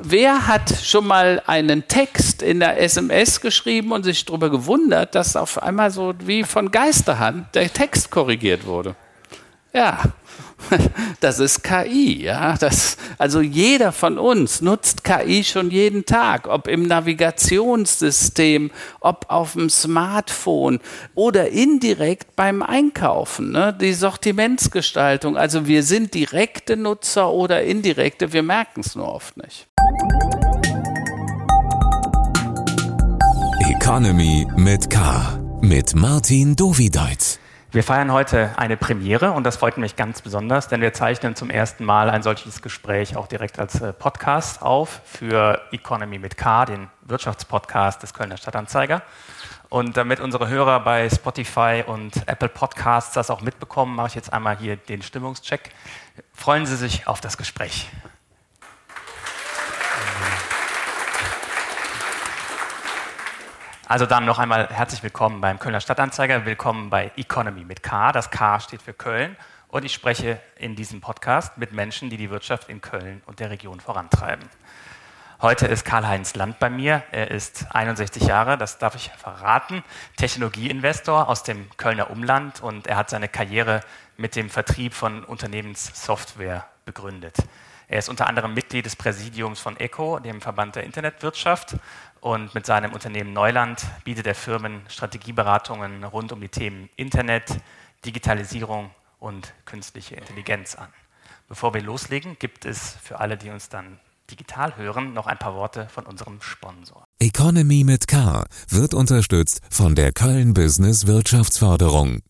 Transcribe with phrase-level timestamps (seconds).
[0.00, 5.34] Wer hat schon mal einen Text in der SMS geschrieben und sich darüber gewundert, dass
[5.34, 8.94] auf einmal so wie von Geisterhand der Text korrigiert wurde?
[9.72, 10.00] Ja,
[11.20, 12.56] das ist KI, ja.
[12.56, 18.70] Das, also jeder von uns nutzt KI schon jeden Tag, ob im Navigationssystem,
[19.00, 20.80] ob auf dem Smartphone
[21.14, 23.76] oder indirekt beim Einkaufen, ne?
[23.78, 25.36] die Sortimentsgestaltung.
[25.36, 29.68] Also wir sind direkte Nutzer oder indirekte, wir merken es nur oft nicht.
[33.60, 35.38] Economy mit K.
[35.60, 37.38] Mit Martin Dovideit.
[37.70, 41.50] Wir feiern heute eine Premiere und das freut mich ganz besonders, denn wir zeichnen zum
[41.50, 46.64] ersten Mal ein solches Gespräch auch direkt als äh, Podcast auf für Economy mit K,
[46.64, 49.02] den Wirtschaftspodcast des Kölner Stadtanzeiger.
[49.68, 54.32] Und damit unsere Hörer bei Spotify und Apple Podcasts das auch mitbekommen, mache ich jetzt
[54.32, 55.70] einmal hier den Stimmungscheck.
[56.32, 57.90] Freuen Sie sich auf das Gespräch.
[63.88, 68.12] Also dann noch einmal herzlich willkommen beim Kölner Stadtanzeiger, willkommen bei Economy mit K.
[68.12, 69.34] Das K steht für Köln
[69.68, 73.48] und ich spreche in diesem Podcast mit Menschen, die die Wirtschaft in Köln und der
[73.48, 74.46] Region vorantreiben.
[75.40, 77.02] Heute ist Karl-Heinz Land bei mir.
[77.12, 79.82] Er ist 61 Jahre, das darf ich verraten,
[80.18, 83.80] Technologieinvestor aus dem Kölner Umland und er hat seine Karriere
[84.18, 87.38] mit dem Vertrieb von Unternehmenssoftware begründet.
[87.90, 91.76] Er ist unter anderem Mitglied des Präsidiums von ECO, dem Verband der Internetwirtschaft,
[92.20, 97.60] und mit seinem Unternehmen Neuland bietet er Firmen Strategieberatungen rund um die Themen Internet,
[98.04, 100.88] Digitalisierung und künstliche Intelligenz an.
[101.48, 103.98] Bevor wir loslegen, gibt es für alle, die uns dann
[104.30, 107.06] digital hören, noch ein paar Worte von unserem Sponsor.
[107.18, 112.20] Economy mit K wird unterstützt von der Köln Business Wirtschaftsförderung.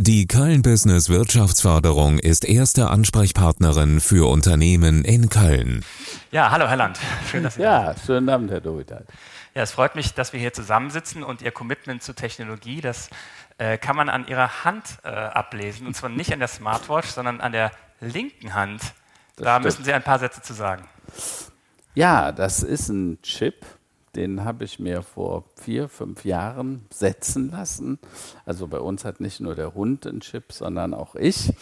[0.00, 5.84] Die Köln Business Wirtschaftsförderung ist erste Ansprechpartnerin für Unternehmen in Köln.
[6.30, 7.00] Ja, hallo Herr Land.
[7.28, 9.04] Schön, dass Sie Ja, schönen Abend, Herr Dovital.
[9.56, 13.10] Ja, es freut mich, dass wir hier zusammensitzen und Ihr Commitment zur Technologie, das
[13.58, 15.84] äh, kann man an Ihrer Hand äh, ablesen.
[15.88, 18.80] Und zwar nicht an der Smartwatch, sondern an der linken Hand.
[19.34, 19.64] Das da stimmt.
[19.64, 20.84] müssen Sie ein paar Sätze zu sagen.
[21.96, 23.66] Ja, das ist ein Chip,
[24.18, 28.00] den habe ich mir vor vier, fünf Jahren setzen lassen.
[28.44, 31.52] Also bei uns hat nicht nur der Hund einen Chip, sondern auch ich.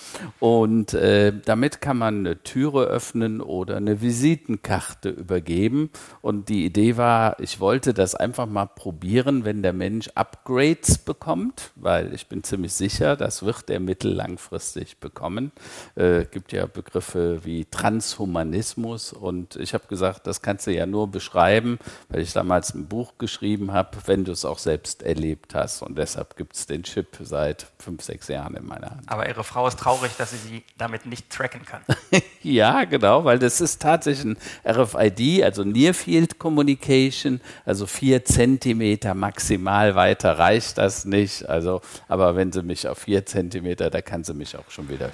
[0.40, 5.90] Und äh, damit kann man eine Türe öffnen oder eine Visitenkarte übergeben.
[6.22, 11.72] Und die Idee war, ich wollte das einfach mal probieren, wenn der Mensch Upgrades bekommt,
[11.76, 15.52] weil ich bin ziemlich sicher, das wird er mittellangfristig bekommen.
[15.94, 21.10] Äh, gibt ja Begriffe wie Transhumanismus und ich habe gesagt, das kannst du ja nur
[21.10, 21.78] beschreiben,
[22.08, 25.82] weil ich damals ein Buch geschrieben habe, wenn du es auch selbst erlebt hast.
[25.82, 29.02] Und deshalb gibt es den Chip seit fünf, sechs Jahren in meiner Hand.
[29.08, 31.82] Aber Ihre Frau ist traurig, dass sie sie damit nicht tracken kann.
[32.44, 39.14] ja, genau, weil das ist tatsächlich ein RFID, also Near Field Communication, also vier Zentimeter
[39.14, 41.48] maximal weiter reicht das nicht.
[41.48, 45.10] Also, aber wenn sie mich auf vier Zentimeter, da kann sie mich auch schon wieder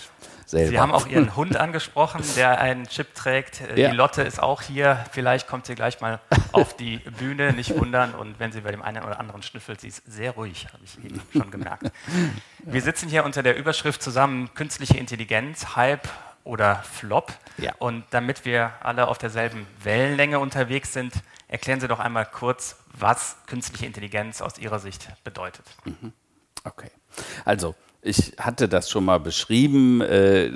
[0.52, 0.70] selber.
[0.70, 3.62] Sie haben auch Ihren Hund angesprochen, der einen Chip trägt.
[3.62, 3.90] Äh, ja.
[3.90, 5.04] Die Lotte ist auch hier.
[5.10, 6.20] Vielleicht kommt sie gleich mal
[6.52, 8.14] auf die Bühne, nicht wundern.
[8.14, 11.04] Und wenn sie bei dem einen oder anderen schnüffelt, sie ist sehr ruhig, habe ich
[11.04, 11.90] eben schon gemerkt.
[12.58, 16.08] Wir sitzen hier unter der Überschrift zusammen Künstliche Intelligenz, Hype
[16.44, 17.32] oder Flop.
[17.58, 17.72] Ja.
[17.78, 21.14] Und damit wir alle auf derselben Wellenlänge unterwegs sind,
[21.48, 25.64] erklären Sie doch einmal kurz, was künstliche Intelligenz aus Ihrer Sicht bedeutet.
[25.84, 26.12] Mhm.
[26.64, 26.90] Okay.
[27.44, 30.00] Also ich hatte das schon mal beschrieben.
[30.00, 30.50] Äh,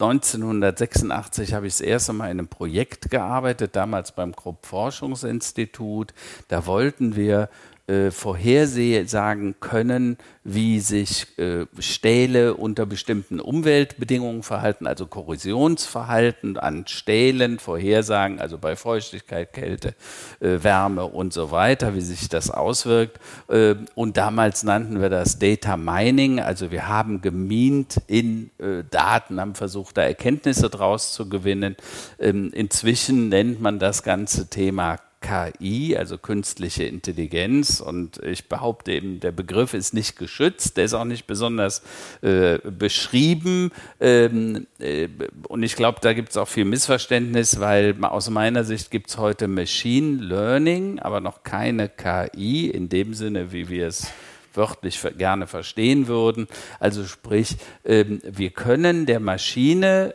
[0.00, 6.14] 1986 habe ich das erste Mal in einem Projekt gearbeitet, damals beim Krupp Forschungsinstitut.
[6.48, 7.50] Da wollten wir
[7.90, 17.58] äh, vorhersagen können, wie sich äh, Stähle unter bestimmten Umweltbedingungen verhalten, also Korrosionsverhalten an Stählen
[17.58, 19.94] vorhersagen, also bei Feuchtigkeit, Kälte,
[20.38, 23.18] äh, Wärme und so weiter, wie sich das auswirkt.
[23.48, 29.40] Äh, und damals nannten wir das Data Mining, also wir haben gemint in äh, Daten,
[29.40, 31.76] haben versucht, da Erkenntnisse draus zu gewinnen.
[32.20, 37.80] Ähm, inzwischen nennt man das ganze Thema KI, also künstliche Intelligenz.
[37.80, 41.82] Und ich behaupte eben, der Begriff ist nicht geschützt, der ist auch nicht besonders
[42.22, 43.70] äh, beschrieben.
[44.00, 45.08] Ähm, äh,
[45.48, 49.18] und ich glaube, da gibt es auch viel Missverständnis, weil aus meiner Sicht gibt es
[49.18, 54.08] heute Machine Learning, aber noch keine KI in dem Sinne, wie wir es
[54.54, 56.48] wörtlich gerne verstehen würden.
[56.78, 60.14] Also sprich, ähm, wir können der Maschine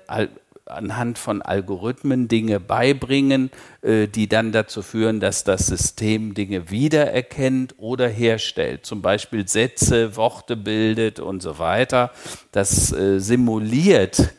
[0.65, 3.51] anhand von Algorithmen Dinge beibringen,
[3.81, 10.15] äh, die dann dazu führen, dass das System Dinge wiedererkennt oder herstellt, zum Beispiel Sätze,
[10.15, 12.11] Worte bildet und so weiter.
[12.51, 14.33] Das äh, simuliert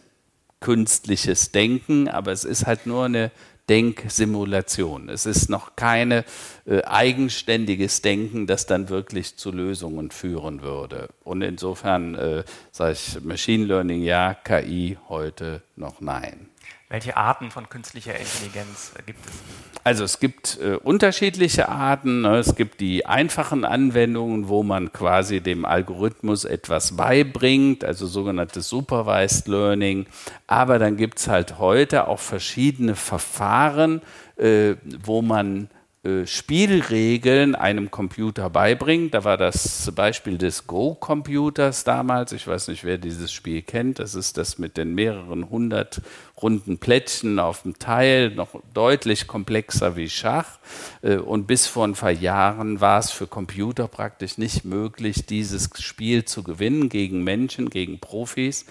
[0.60, 3.30] künstliches Denken, aber es ist halt nur eine
[3.68, 5.08] Denksimulation.
[5.08, 6.24] Es ist noch keine
[6.66, 11.08] äh, eigenständiges Denken, das dann wirklich zu Lösungen führen würde.
[11.24, 16.48] Und insofern äh, sage ich Machine Learning ja, KI heute noch nein.
[16.88, 19.75] Welche Arten von künstlicher Intelligenz gibt es?
[19.86, 22.22] Also es gibt äh, unterschiedliche Arten.
[22.22, 22.38] Ne?
[22.38, 29.46] Es gibt die einfachen Anwendungen, wo man quasi dem Algorithmus etwas beibringt, also sogenanntes Supervised
[29.46, 30.06] Learning.
[30.48, 34.02] Aber dann gibt es halt heute auch verschiedene Verfahren,
[34.34, 34.74] äh,
[35.04, 35.68] wo man
[36.06, 39.14] äh, Spielregeln einem Computer beibringt.
[39.14, 42.32] Da war das Beispiel des Go-Computers damals.
[42.32, 43.98] Ich weiß nicht, wer dieses Spiel kennt.
[43.98, 46.00] Das ist das mit den mehreren hundert
[46.40, 50.58] runden Plättchen auf dem Teil, noch deutlich komplexer wie Schach.
[51.00, 55.70] Äh, und bis vor ein paar Jahren war es für Computer praktisch nicht möglich, dieses
[55.78, 58.66] Spiel zu gewinnen gegen Menschen, gegen Profis.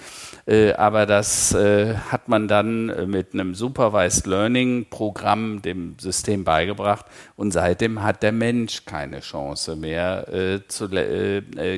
[0.45, 7.05] Äh, aber das äh, hat man dann mit einem Supervised Learning Programm dem System beigebracht.
[7.35, 10.61] Und seitdem hat der Mensch keine Chance mehr,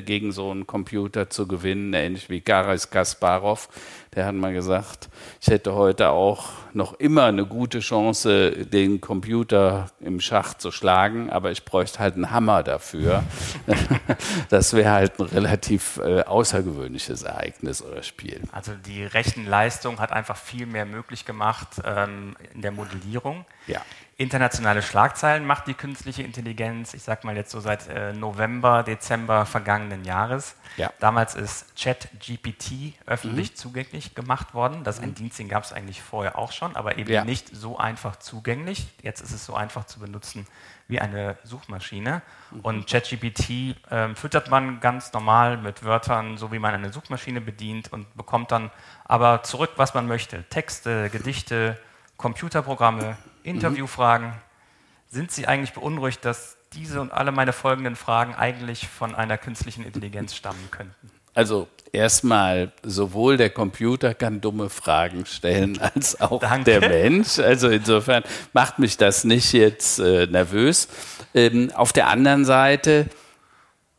[0.04, 3.68] gegen so einen Computer zu gewinnen, ähnlich wie Garis Kasparov
[4.14, 5.08] der hat mal gesagt,
[5.40, 11.30] ich hätte heute auch noch immer eine gute Chance, den Computer im Schach zu schlagen,
[11.30, 13.22] aber ich bräuchte halt einen Hammer dafür.
[14.48, 18.42] das wäre halt ein relativ äh, außergewöhnliches Ereignis oder Spiel.
[18.52, 23.44] Also die Rechenleistung hat einfach viel mehr möglich gemacht ähm, in der Modellierung.
[23.66, 23.82] Ja
[24.18, 29.46] internationale Schlagzeilen macht die künstliche Intelligenz, ich sag mal jetzt so seit äh, November, Dezember
[29.46, 30.56] vergangenen Jahres.
[30.76, 30.92] Ja.
[30.98, 33.54] Damals ist ChatGPT öffentlich mhm.
[33.54, 34.82] zugänglich gemacht worden.
[34.82, 35.14] Das mhm.
[35.14, 37.24] Dienst gab es eigentlich vorher auch schon, aber eben ja.
[37.24, 38.88] nicht so einfach zugänglich.
[39.02, 40.48] Jetzt ist es so einfach zu benutzen
[40.88, 42.22] wie eine Suchmaschine.
[42.50, 42.60] Mhm.
[42.60, 47.92] Und ChatGPT äh, füttert man ganz normal mit Wörtern, so wie man eine Suchmaschine bedient
[47.92, 48.72] und bekommt dann
[49.04, 50.42] aber zurück, was man möchte.
[50.48, 51.78] Texte, Gedichte,
[52.16, 53.16] Computerprogramme,
[53.48, 54.32] Interviewfragen.
[55.08, 59.84] Sind Sie eigentlich beunruhigt, dass diese und alle meine folgenden Fragen eigentlich von einer künstlichen
[59.84, 61.10] Intelligenz stammen könnten?
[61.34, 66.78] Also erstmal, sowohl der Computer kann dumme Fragen stellen, als auch Danke.
[66.78, 67.38] der Mensch.
[67.38, 70.88] Also insofern macht mich das nicht jetzt äh, nervös.
[71.34, 73.06] Ähm, auf der anderen Seite,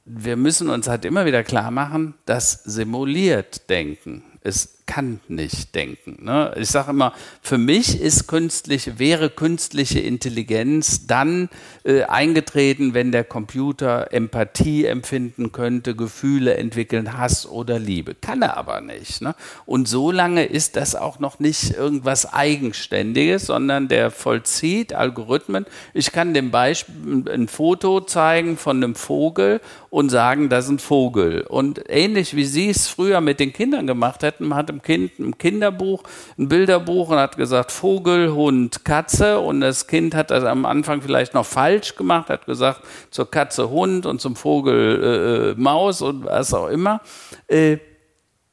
[0.06, 4.24] wir müssen uns halt immer wieder klar machen, dass simuliert Denken.
[4.42, 6.18] Es kann nicht denken.
[6.26, 6.52] Ne?
[6.58, 7.14] Ich sage immer,
[7.44, 11.50] für mich ist künstliche, wäre künstliche Intelligenz dann
[11.84, 18.16] äh, eingetreten, wenn der Computer Empathie empfinden könnte, Gefühle entwickeln, Hass oder Liebe.
[18.16, 19.22] Kann er aber nicht.
[19.22, 19.36] Ne?
[19.68, 25.68] Und so lange ist das auch noch nicht irgendwas Eigenständiges, sondern der vollzieht Algorithmen.
[25.94, 30.80] Ich kann dem Beispiel ein Foto zeigen von einem Vogel und sagen, das ist ein
[30.80, 31.42] Vogel.
[31.42, 35.38] Und ähnlich wie Sie es früher mit den Kindern gemacht hätten, man hat Kind ein
[35.38, 36.04] Kinderbuch,
[36.38, 41.02] ein Bilderbuch und hat gesagt Vogel, Hund, Katze und das Kind hat das am Anfang
[41.02, 46.02] vielleicht noch falsch gemacht, hat gesagt zur Katze Hund und zum Vogel äh, äh Maus
[46.02, 47.02] und was auch immer.
[47.48, 47.78] Äh,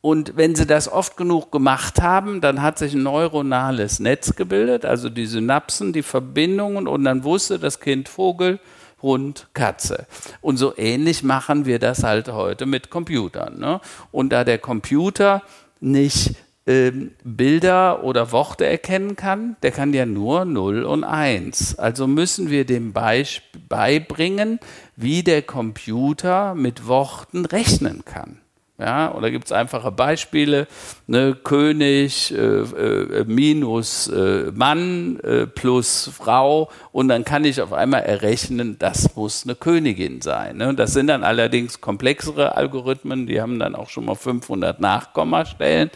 [0.01, 4.85] und wenn sie das oft genug gemacht haben, dann hat sich ein neuronales Netz gebildet,
[4.85, 8.61] also die Synapsen, die Verbindungen und dann wusste das Kind Vogel,
[9.03, 10.07] Hund, Katze.
[10.41, 13.59] Und so ähnlich machen wir das halt heute mit Computern.
[13.59, 13.81] Ne?
[14.11, 15.43] Und da der Computer
[15.81, 16.35] nicht
[16.67, 21.79] ähm, Bilder oder Worte erkennen kann, der kann ja nur 0 und 1.
[21.79, 24.59] Also müssen wir dem beibringen,
[24.97, 28.41] wie der Computer mit Worten rechnen kann.
[28.79, 30.67] Ja, oder gibt es einfache Beispiele?
[31.07, 37.73] Ne, König äh, äh, minus äh, Mann äh, plus Frau und dann kann ich auf
[37.73, 40.59] einmal errechnen, das muss eine Königin sein.
[40.59, 40.75] Ne?
[40.75, 45.91] Das sind dann allerdings komplexere Algorithmen, die haben dann auch schon mal 500 Nachkommastellen.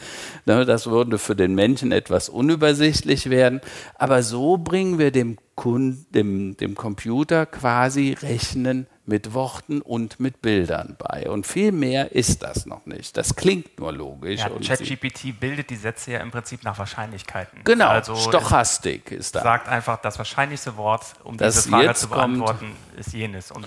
[0.47, 0.65] Ne?
[0.65, 3.61] Das würde für den Menschen etwas unübersichtlich werden.
[3.99, 10.41] Aber so bringen wir dem, Kunden, dem, dem Computer quasi Rechnen mit Worten und mit
[10.41, 11.29] Bildern bei.
[11.29, 13.17] Und viel mehr ist das noch nicht.
[13.17, 14.41] Das klingt nur logisch.
[14.41, 17.63] Ja, ChatGPT bildet die Sätze ja im Prinzip nach Wahrscheinlichkeiten.
[17.65, 19.43] Genau, also Stochastik ist da.
[19.43, 23.51] Sagt einfach, das wahrscheinlichste Wort, um das diese Frage zu beantworten, ist jenes.
[23.51, 23.67] Und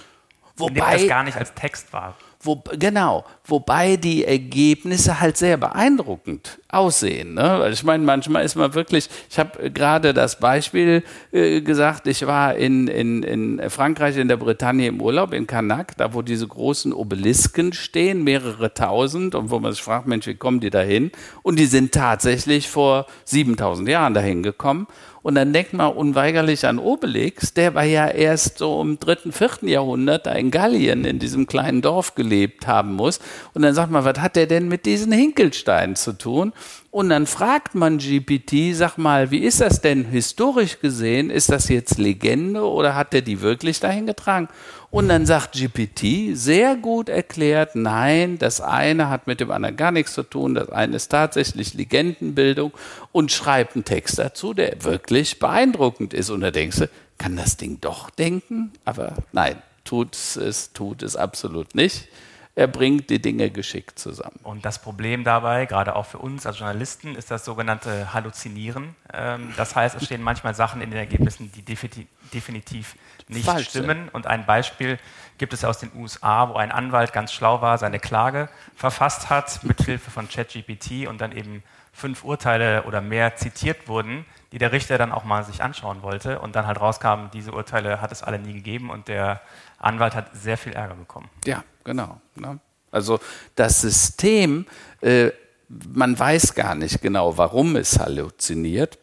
[0.55, 2.15] Wobei, das gar nicht als Text war.
[2.45, 7.36] Wo, genau, wobei die Ergebnisse halt sehr beeindruckend aussehen.
[7.36, 7.69] Ne?
[7.72, 12.55] Ich meine, manchmal ist man wirklich, ich habe gerade das Beispiel äh, gesagt, ich war
[12.55, 16.91] in, in, in Frankreich, in der Bretagne im Urlaub, in Canac, da wo diese großen
[16.91, 21.12] Obelisken stehen, mehrere tausend, und wo man sich fragt, Mensch, wie kommen die da hin?
[21.43, 24.88] Und die sind tatsächlich vor 7000 Jahren dahin gekommen.
[25.24, 29.70] Und dann denkt man unweigerlich an Obelix, der war ja erst so im dritten, vierten
[29.70, 33.20] Jahrhundert da in Gallien, in diesem kleinen Dorf gelebt haben muss.
[33.53, 36.51] Und dann sagt man, was hat der denn mit diesen Hinkelsteinen zu tun?
[36.92, 41.30] Und dann fragt man GPT, sag mal, wie ist das denn historisch gesehen?
[41.30, 44.50] Ist das jetzt Legende oder hat der die wirklich dahin getragen?
[44.93, 49.91] Und dann sagt GPT, sehr gut erklärt, nein, das eine hat mit dem anderen gar
[49.91, 52.71] nichts zu tun, das eine ist tatsächlich Legendenbildung
[53.12, 56.29] und schreibt einen Text dazu, der wirklich beeindruckend ist.
[56.29, 58.71] Und da denkst du, kann das Ding doch denken?
[58.85, 62.07] Aber nein, tut es, tut es absolut nicht
[62.55, 64.39] er bringt die Dinge geschickt zusammen.
[64.43, 68.95] Und das Problem dabei, gerade auch für uns als Journalisten, ist das sogenannte Halluzinieren.
[69.12, 72.95] Ähm, das heißt, es stehen manchmal Sachen in den Ergebnissen, die definitiv
[73.30, 74.10] nicht Falsch stimmen.
[74.10, 75.00] Und ein Beispiel
[75.38, 79.63] gibt es aus den USA, wo ein Anwalt ganz schlau war, seine Klage verfasst hat,
[79.63, 81.63] mithilfe von ChatGPT und dann eben
[81.94, 86.39] fünf Urteile oder mehr zitiert wurden, die der Richter dann auch mal sich anschauen wollte
[86.39, 89.42] und dann halt rauskam, diese Urteile hat es alle nie gegeben und der
[89.77, 91.30] Anwalt hat sehr viel Ärger bekommen.
[91.46, 92.20] Ja, genau.
[92.36, 92.60] Ne?
[92.92, 93.20] Also
[93.56, 94.65] das System,
[95.01, 95.32] äh,
[95.68, 98.98] man weiß gar nicht genau, warum es halluziniert,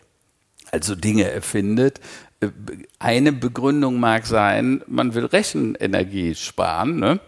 [0.70, 2.00] also Dinge erfindet.
[2.98, 6.98] Eine Begründung mag sein, man will Rechenenergie sparen.
[6.98, 7.20] Ne?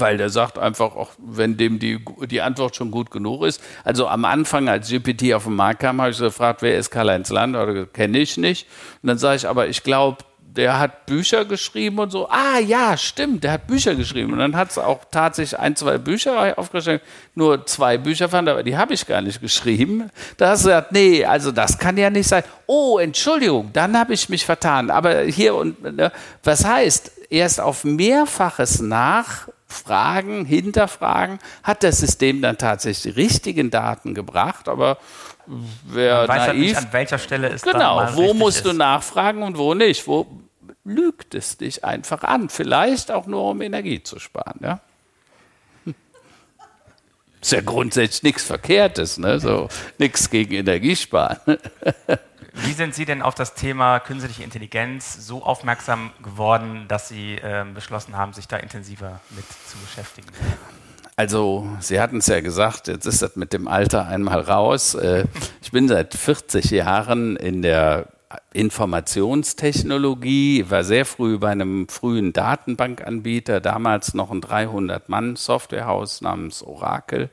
[0.00, 3.62] weil der sagt einfach, auch wenn dem die, die Antwort schon gut genug ist.
[3.84, 6.90] Also am Anfang, als GPT auf den Markt kam, habe ich so gefragt, wer ist
[6.90, 7.56] Karl-Heinz Land?
[7.56, 8.66] Oder kenne ich nicht.
[9.02, 10.18] Und dann sage ich, aber ich glaube,
[10.56, 12.28] der hat Bücher geschrieben und so.
[12.28, 14.32] Ah ja, stimmt, der hat Bücher geschrieben.
[14.32, 17.02] Und dann hat es auch tatsächlich ein, zwei Bücher aufgestellt.
[17.34, 20.10] Nur zwei Bücher fand, aber die habe ich gar nicht geschrieben.
[20.36, 22.44] Da hast du gesagt, nee, also das kann ja nicht sein.
[22.66, 24.90] Oh, Entschuldigung, dann habe ich mich vertan.
[24.90, 26.10] Aber hier und ne,
[26.42, 34.14] was heißt, erst auf mehrfaches Nachfragen, Hinterfragen hat das System dann tatsächlich die richtigen Daten
[34.14, 34.98] gebracht, aber
[35.86, 38.66] wer Man weiß naiv, halt nicht, an welcher Stelle ist genau, wo musst ist.
[38.66, 40.26] du nachfragen und wo nicht, wo
[40.86, 42.48] lügt es dich einfach an.
[42.48, 44.60] Vielleicht auch nur, um Energie zu sparen.
[44.62, 44.80] Ja?
[47.40, 49.40] Ist ja grundsätzlich nichts Verkehrtes, ne?
[49.40, 51.58] so nichts gegen Energiesparen.
[52.58, 57.66] Wie sind Sie denn auf das Thema künstliche Intelligenz so aufmerksam geworden, dass Sie äh,
[57.74, 60.28] beschlossen haben, sich da intensiver mit zu beschäftigen?
[61.16, 64.94] Also, Sie hatten es ja gesagt, jetzt ist das mit dem Alter einmal raus.
[64.94, 65.26] Äh,
[65.60, 68.08] ich bin seit 40 Jahren in der
[68.56, 77.28] Informationstechnologie, war sehr früh bei einem frühen Datenbankanbieter, damals noch ein 300-Mann-Softwarehaus namens Oracle.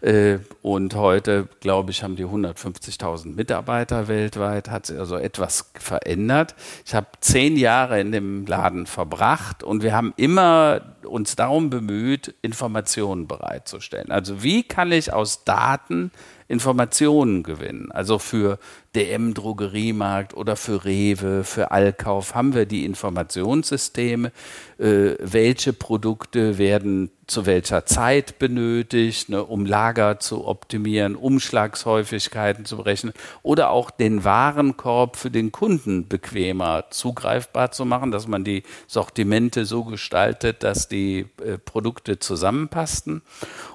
[0.00, 6.54] Äh, und heute, glaube ich, haben die 150.000 Mitarbeiter weltweit, hat sich also etwas verändert.
[6.86, 12.36] Ich habe zehn Jahre in dem Laden verbracht und wir haben immer uns darum bemüht,
[12.42, 14.12] Informationen bereitzustellen.
[14.12, 16.12] Also wie kann ich aus Daten
[16.50, 17.92] Informationen gewinnen.
[17.92, 18.58] Also für
[18.96, 24.30] DM Drogeriemarkt oder für Rewe, für Allkauf haben wir die Informationssysteme,
[24.78, 32.76] äh, welche Produkte werden zu welcher Zeit benötigt, ne, um Lager zu optimieren, Umschlagshäufigkeiten zu
[32.76, 38.64] berechnen oder auch den Warenkorb für den Kunden bequemer zugreifbar zu machen, dass man die
[38.86, 43.22] Sortimente so gestaltet, dass die äh, Produkte zusammenpassten.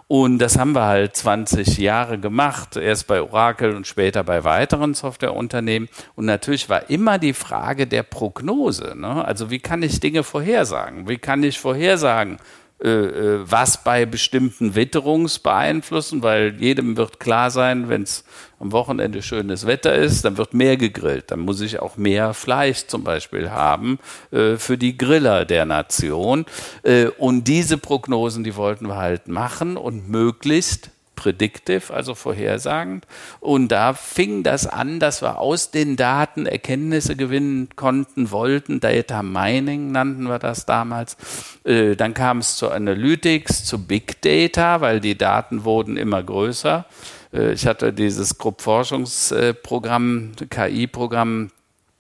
[0.07, 4.93] Und das haben wir halt 20 Jahre gemacht, erst bei Oracle und später bei weiteren
[4.93, 5.89] Softwareunternehmen.
[6.15, 8.93] Und natürlich war immer die Frage der Prognose.
[8.95, 9.25] Ne?
[9.25, 11.07] Also wie kann ich Dinge vorhersagen?
[11.07, 12.38] Wie kann ich vorhersagen,
[12.77, 18.25] was bei bestimmten Witterungs beeinflussen, weil jedem wird klar sein, wenn es
[18.60, 21.32] am Wochenende schönes Wetter ist, dann wird mehr gegrillt.
[21.32, 24.00] Dann muss ich auch mehr Fleisch zum Beispiel haben
[24.32, 26.46] äh, für die Griller der Nation.
[26.84, 33.05] Äh, und diese Prognosen, die wollten wir halt machen und möglichst predictive, also vorhersagend.
[33.39, 38.79] Und da fing das an, dass wir aus den Daten Erkenntnisse gewinnen konnten, wollten.
[38.79, 41.17] Data Mining nannten wir das damals.
[41.63, 46.86] Äh, dann kam es zu Analytics, zu Big Data, weil die Daten wurden immer größer.
[47.34, 51.51] Äh, ich hatte dieses Gruppforschungsprogramm, KI-Programm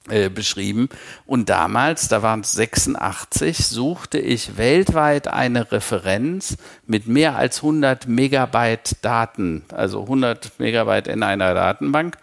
[0.09, 0.89] äh, beschrieben.
[1.25, 8.07] Und damals, da waren es 86, suchte ich weltweit eine Referenz mit mehr als 100
[8.07, 12.17] Megabyte Daten, also 100 Megabyte in einer Datenbank.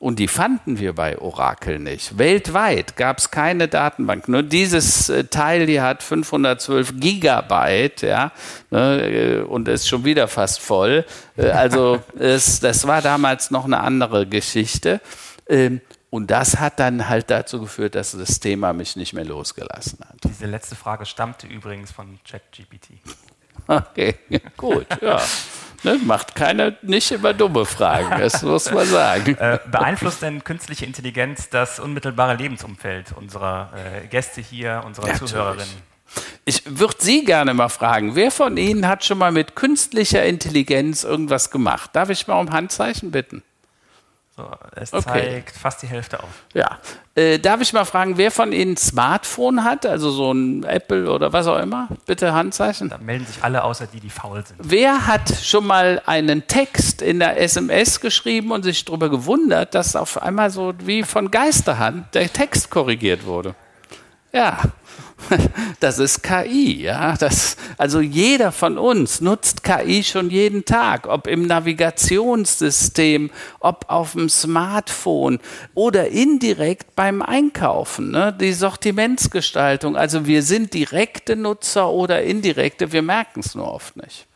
[0.00, 2.18] Und die fanden wir bei Oracle nicht.
[2.18, 4.28] Weltweit gab es keine Datenbank.
[4.28, 8.30] Nur dieses äh, Teil, die hat 512 Gigabyte, ja,
[8.70, 11.04] ne, äh, und ist schon wieder fast voll.
[11.36, 15.00] Äh, also es, das war damals noch eine andere Geschichte.
[16.10, 20.16] Und das hat dann halt dazu geführt, dass das Thema mich nicht mehr losgelassen hat.
[20.24, 22.92] Diese letzte Frage stammte übrigens von ChatGPT.
[23.66, 24.14] Okay,
[24.56, 25.20] gut, ja.
[25.84, 29.36] Ne, macht keiner nicht immer dumme Fragen, das muss man sagen.
[29.36, 35.68] Äh, beeinflusst denn künstliche Intelligenz das unmittelbare Lebensumfeld unserer äh, Gäste hier, unserer ja, Zuhörerinnen?
[36.44, 41.04] Ich würde Sie gerne mal fragen, wer von Ihnen hat schon mal mit künstlicher Intelligenz
[41.04, 41.90] irgendwas gemacht?
[41.92, 43.42] Darf ich mal um Handzeichen bitten?
[44.38, 45.02] So, es okay.
[45.04, 46.28] zeigt fast die Hälfte auf.
[46.54, 46.78] Ja.
[47.16, 51.10] Äh, darf ich mal fragen, wer von Ihnen ein Smartphone hat, also so ein Apple
[51.10, 51.88] oder was auch immer?
[52.06, 52.88] Bitte Handzeichen.
[52.88, 54.60] Da melden sich alle, außer die, die faul sind.
[54.62, 59.96] Wer hat schon mal einen Text in der SMS geschrieben und sich darüber gewundert, dass
[59.96, 63.56] auf einmal so wie von Geisterhand der Text korrigiert wurde?
[64.32, 64.60] Ja,
[65.80, 67.16] das ist KI, ja.
[67.16, 74.12] Das, also jeder von uns nutzt KI schon jeden Tag, ob im Navigationssystem, ob auf
[74.12, 75.38] dem Smartphone
[75.74, 78.32] oder indirekt beim Einkaufen, ne?
[78.32, 79.96] die Sortimentsgestaltung.
[79.96, 84.28] Also wir sind direkte Nutzer oder indirekte, wir merken es nur oft nicht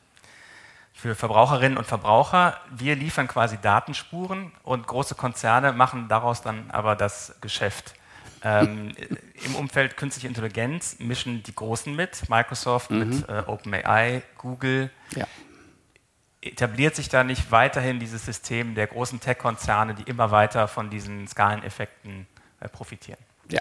[1.03, 2.57] für Verbraucherinnen und Verbraucher.
[2.71, 7.95] Wir liefern quasi Datenspuren und große Konzerne machen daraus dann aber das Geschäft.
[8.45, 8.93] Ähm,
[9.45, 12.99] Im Umfeld künstliche Intelligenz mischen die Großen mit, Microsoft mhm.
[12.99, 14.91] mit äh, OpenAI, Google.
[15.15, 15.27] Ja.
[16.41, 21.29] Etabliert sich da nicht weiterhin dieses System der großen Tech-Konzerne, die immer weiter von diesen
[21.29, 22.27] Skaleneffekten
[22.59, 23.19] äh, profitieren?
[23.49, 23.61] Ja,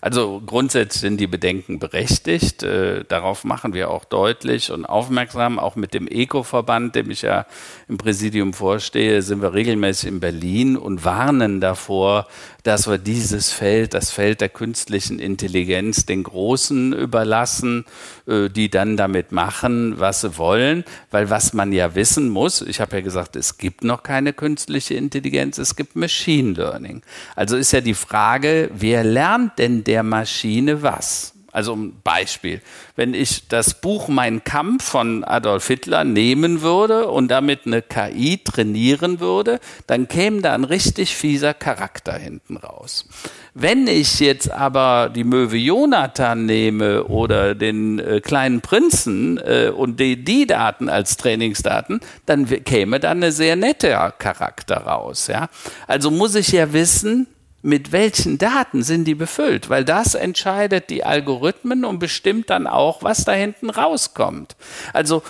[0.00, 2.62] also grundsätzlich sind die Bedenken berechtigt.
[2.62, 5.58] Äh, darauf machen wir auch deutlich und aufmerksam.
[5.58, 7.46] Auch mit dem ECO-Verband, dem ich ja
[7.90, 12.28] im Präsidium vorstehe, sind wir regelmäßig in Berlin und warnen davor,
[12.62, 17.84] dass wir dieses Feld, das Feld der künstlichen Intelligenz, den Großen überlassen,
[18.26, 20.84] äh, die dann damit machen, was sie wollen.
[21.10, 24.94] Weil was man ja wissen muss, ich habe ja gesagt, es gibt noch keine künstliche
[24.94, 27.02] Intelligenz, es gibt Machine Learning.
[27.34, 31.34] Also ist ja die Frage, wer lernt denn der Maschine was?
[31.52, 32.60] Also ein Beispiel.
[32.96, 38.38] Wenn ich das Buch Mein Kampf von Adolf Hitler nehmen würde und damit eine KI
[38.38, 43.06] trainieren würde, dann käme da ein richtig fieser Charakter hinten raus.
[43.54, 49.98] Wenn ich jetzt aber die Möwe Jonathan nehme oder den äh, kleinen Prinzen äh, und
[49.98, 53.88] die, die, Daten als Trainingsdaten, dann käme da eine sehr nette
[54.18, 55.26] Charakter raus.
[55.26, 55.48] Ja?
[55.88, 57.26] Also muss ich ja wissen,
[57.62, 63.02] mit welchen Daten sind die befüllt, weil das entscheidet die Algorithmen und bestimmt dann auch,
[63.02, 64.56] was da hinten rauskommt.
[64.92, 65.22] Also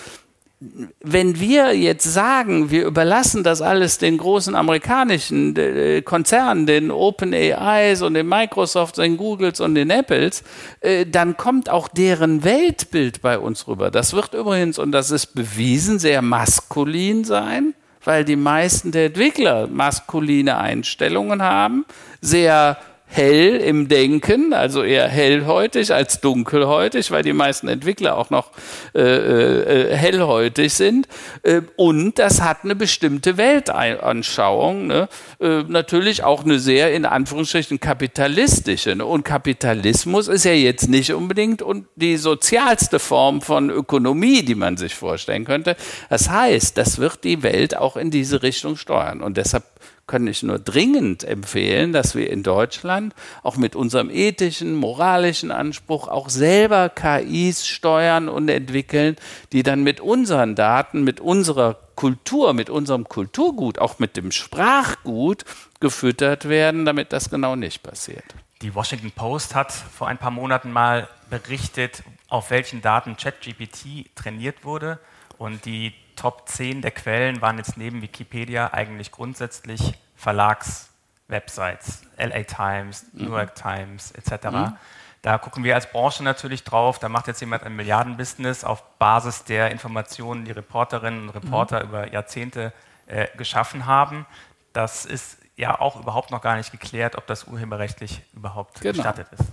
[1.00, 7.32] wenn wir jetzt sagen, wir überlassen das alles den großen amerikanischen äh, Konzernen, den Open
[7.32, 10.44] AIs und den Microsofts, den Googles und den Apples,
[10.80, 13.90] äh, dann kommt auch deren Weltbild bei uns rüber.
[13.90, 19.66] Das wird übrigens, und das ist bewiesen, sehr maskulin sein weil die meisten der Entwickler
[19.66, 21.84] maskuline Einstellungen haben,
[22.20, 22.76] sehr
[23.10, 28.52] hell im Denken, also eher hellhäutig als dunkelhäutig, weil die meisten Entwickler auch noch
[28.94, 31.08] äh, äh, hellhäutig sind.
[31.42, 35.08] Äh, und das hat eine bestimmte Weltanschauung, ne?
[35.40, 38.94] äh, natürlich auch eine sehr in Anführungsstrichen kapitalistische.
[38.94, 39.04] Ne?
[39.04, 44.76] Und Kapitalismus ist ja jetzt nicht unbedingt und die sozialste Form von Ökonomie, die man
[44.76, 45.74] sich vorstellen könnte.
[46.08, 49.20] Das heißt, das wird die Welt auch in diese Richtung steuern.
[49.20, 49.64] Und deshalb
[50.10, 56.08] kann ich nur dringend empfehlen, dass wir in Deutschland auch mit unserem ethischen, moralischen Anspruch
[56.08, 59.14] auch selber KIs steuern und entwickeln,
[59.52, 65.44] die dann mit unseren Daten, mit unserer Kultur, mit unserem Kulturgut, auch mit dem Sprachgut
[65.78, 68.24] gefüttert werden, damit das genau nicht passiert.
[68.62, 74.64] Die Washington Post hat vor ein paar Monaten mal berichtet, auf welchen Daten ChatGPT trainiert
[74.64, 74.98] wurde.
[75.38, 83.06] Und die Top 10 der Quellen waren jetzt neben Wikipedia eigentlich grundsätzlich Verlagswebsites, LA Times,
[83.14, 83.33] New mhm.
[83.33, 84.50] York Times etc.
[84.50, 84.76] Mhm.
[85.22, 86.98] Da gucken wir als Branche natürlich drauf.
[86.98, 91.88] Da macht jetzt jemand ein Milliardenbusiness auf Basis der Informationen, die Reporterinnen und Reporter mhm.
[91.88, 92.74] über Jahrzehnte
[93.06, 94.26] äh, geschaffen haben.
[94.74, 98.92] Das ist ja auch überhaupt noch gar nicht geklärt, ob das urheberrechtlich überhaupt genau.
[98.92, 99.44] gestattet ist.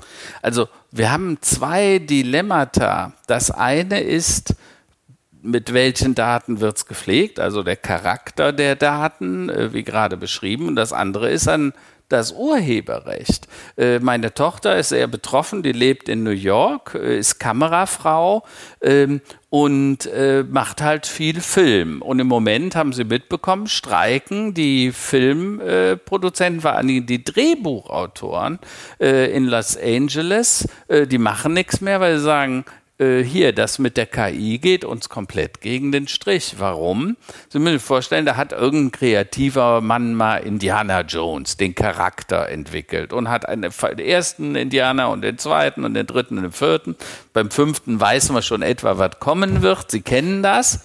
[0.41, 3.13] Also wir haben zwei Dilemmata.
[3.25, 4.53] Das eine ist,
[5.47, 10.67] mit welchen Daten wird es gepflegt, also der Charakter der Daten, äh, wie gerade beschrieben.
[10.67, 11.73] Und das andere ist dann
[12.09, 13.47] das Urheberrecht.
[13.77, 18.43] Äh, meine Tochter ist sehr betroffen, die lebt in New York, äh, ist Kamerafrau
[18.81, 20.09] ähm, und
[20.49, 22.01] macht halt viel Film.
[22.01, 28.59] Und im Moment haben sie mitbekommen, streiken die Filmproduzenten, vor allem die Drehbuchautoren
[28.99, 32.65] in Los Angeles, die machen nichts mehr, weil sie sagen,
[32.99, 36.55] äh, hier, das mit der KI geht uns komplett gegen den Strich.
[36.57, 37.15] Warum?
[37.49, 43.13] Sie müssen sich vorstellen, da hat irgendein kreativer Mann mal Indiana Jones, den Charakter entwickelt
[43.13, 46.95] und hat einen, den ersten Indianer und den zweiten und den dritten und den vierten.
[47.33, 49.91] Beim fünften weiß man schon etwa, was kommen wird.
[49.91, 50.81] Sie kennen das.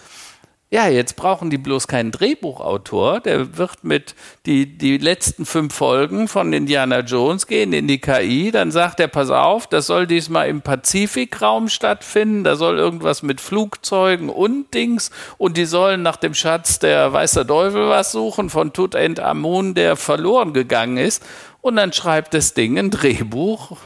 [0.72, 4.14] Ja, jetzt brauchen die bloß keinen Drehbuchautor, der wird mit
[4.46, 9.08] die, die letzten fünf Folgen von Indiana Jones gehen in die KI, dann sagt er,
[9.08, 15.10] pass auf, das soll diesmal im Pazifikraum stattfinden, da soll irgendwas mit Flugzeugen und Dings.
[15.36, 20.54] Und die sollen nach dem Schatz der Weißer Teufel was suchen von Tutanchamun, der verloren
[20.54, 21.22] gegangen ist.
[21.60, 23.76] Und dann schreibt das Ding ein Drehbuch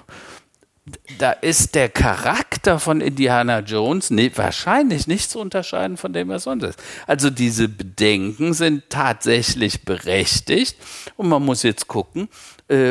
[1.19, 6.45] da ist der Charakter von Indiana Jones nee, wahrscheinlich nicht zu unterscheiden von dem, was
[6.45, 6.83] sonst ist.
[7.07, 10.77] Also diese Bedenken sind tatsächlich berechtigt
[11.17, 12.29] und man muss jetzt gucken,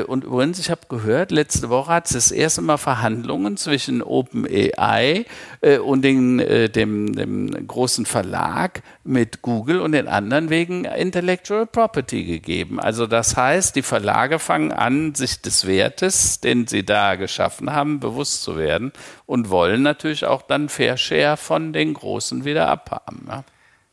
[0.03, 5.25] und übrigens, ich habe gehört, letzte Woche hat es das erste Mal Verhandlungen zwischen OpenAI
[5.59, 11.65] äh, und den, äh, dem, dem großen Verlag mit Google und den anderen wegen Intellectual
[11.65, 12.79] Property gegeben.
[12.79, 17.99] Also das heißt, die Verlage fangen an, sich des Wertes, den sie da geschaffen haben,
[17.99, 18.93] bewusst zu werden
[19.25, 23.25] und wollen natürlich auch dann Fair Share von den Großen wieder abhaben.
[23.27, 23.43] Ja.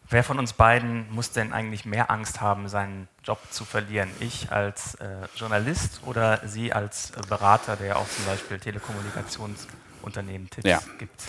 [0.09, 4.11] Wer von uns beiden muss denn eigentlich mehr Angst haben, seinen Job zu verlieren?
[4.21, 5.07] Ich als äh,
[5.37, 10.81] Journalist oder Sie als äh, Berater, der auch zum Beispiel Telekommunikationsunternehmen Tipps ja.
[10.99, 11.23] gibt?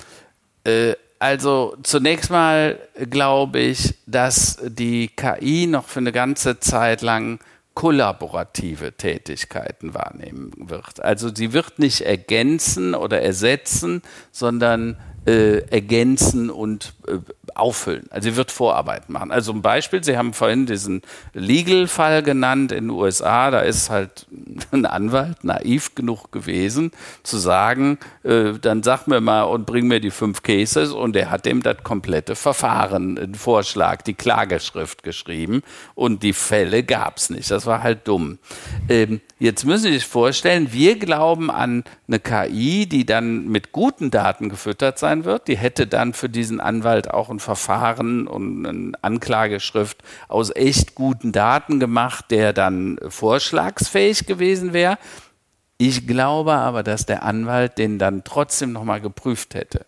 [0.65, 2.79] Äh, also zunächst mal
[3.09, 7.39] glaube ich, dass die KI noch für eine ganze Zeit lang
[7.73, 11.01] kollaborative Tätigkeiten wahrnehmen wird.
[11.01, 14.01] Also sie wird nicht ergänzen oder ersetzen,
[14.31, 17.17] sondern äh, ergänzen und äh,
[17.55, 18.05] auffüllen.
[18.09, 19.31] Also sie wird Vorarbeit machen.
[19.31, 21.01] Also ein Beispiel, Sie haben vorhin diesen
[21.33, 24.27] Legal-Fall genannt in den USA, da ist halt
[24.71, 26.91] ein Anwalt naiv genug gewesen,
[27.23, 31.29] zu sagen, äh, dann sag mir mal und bring mir die fünf Cases und er
[31.29, 35.63] hat dem das komplette Verfahren, einen Vorschlag, die Klageschrift geschrieben
[35.95, 37.49] und die Fälle gab es nicht.
[37.51, 38.39] Das war halt dumm.
[38.89, 44.11] Ähm, jetzt müssen Sie sich vorstellen, wir glauben an eine KI, die dann mit guten
[44.11, 45.47] Daten gefüttert sein wird.
[45.47, 51.31] Die hätte dann für diesen Anwalt auch ein Verfahren und eine Anklageschrift aus echt guten
[51.31, 54.97] Daten gemacht, der dann vorschlagsfähig gewesen wäre.
[55.77, 59.85] Ich glaube aber, dass der Anwalt den dann trotzdem nochmal geprüft hätte.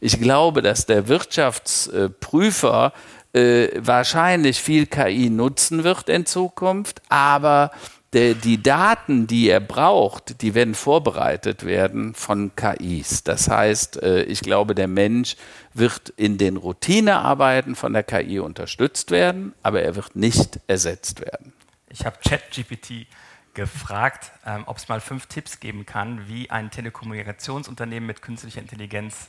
[0.00, 2.92] Ich glaube, dass der Wirtschaftsprüfer
[3.32, 7.70] äh, wahrscheinlich viel KI nutzen wird in Zukunft, aber
[8.12, 13.24] der, die Daten, die er braucht, die werden vorbereitet werden von KIs.
[13.24, 15.36] Das heißt, äh, ich glaube, der Mensch
[15.74, 21.52] wird in den Routinearbeiten von der KI unterstützt werden, aber er wird nicht ersetzt werden.
[21.90, 23.06] Ich habe ChatGPT
[23.54, 29.28] gefragt, ähm, ob es mal fünf Tipps geben kann, wie ein Telekommunikationsunternehmen mit künstlicher Intelligenz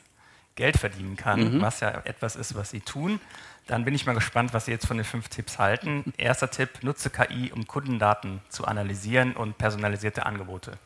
[0.55, 1.61] Geld verdienen kann, mhm.
[1.61, 3.21] was ja etwas ist, was sie tun.
[3.67, 6.13] Dann bin ich mal gespannt, was Sie jetzt von den fünf Tipps halten.
[6.17, 10.77] Erster Tipp, nutze KI, um Kundendaten zu analysieren und personalisierte Angebote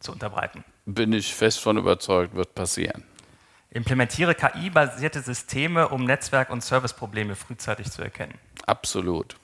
[0.00, 0.64] zu unterbreiten.
[0.86, 3.04] Bin ich fest von überzeugt, wird passieren.
[3.70, 8.34] Implementiere KI-basierte Systeme, um Netzwerk- und Serviceprobleme frühzeitig zu erkennen.
[8.66, 9.36] Absolut.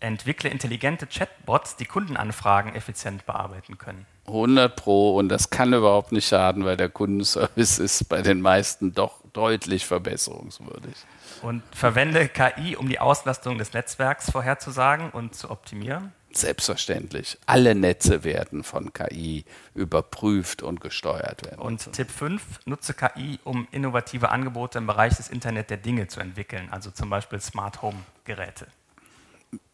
[0.00, 4.06] Entwickle intelligente Chatbots, die Kundenanfragen effizient bearbeiten können.
[4.26, 8.94] 100 Pro und das kann überhaupt nicht schaden, weil der Kundenservice ist bei den meisten
[8.94, 10.94] doch deutlich verbesserungswürdig.
[11.42, 16.12] Und verwende KI, um die Auslastung des Netzwerks vorherzusagen und zu optimieren?
[16.32, 17.36] Selbstverständlich.
[17.46, 21.60] Alle Netze werden von KI überprüft und gesteuert werden.
[21.60, 26.20] Und Tipp 5, nutze KI, um innovative Angebote im Bereich des Internet der Dinge zu
[26.20, 28.66] entwickeln, also zum Beispiel Smart Home Geräte.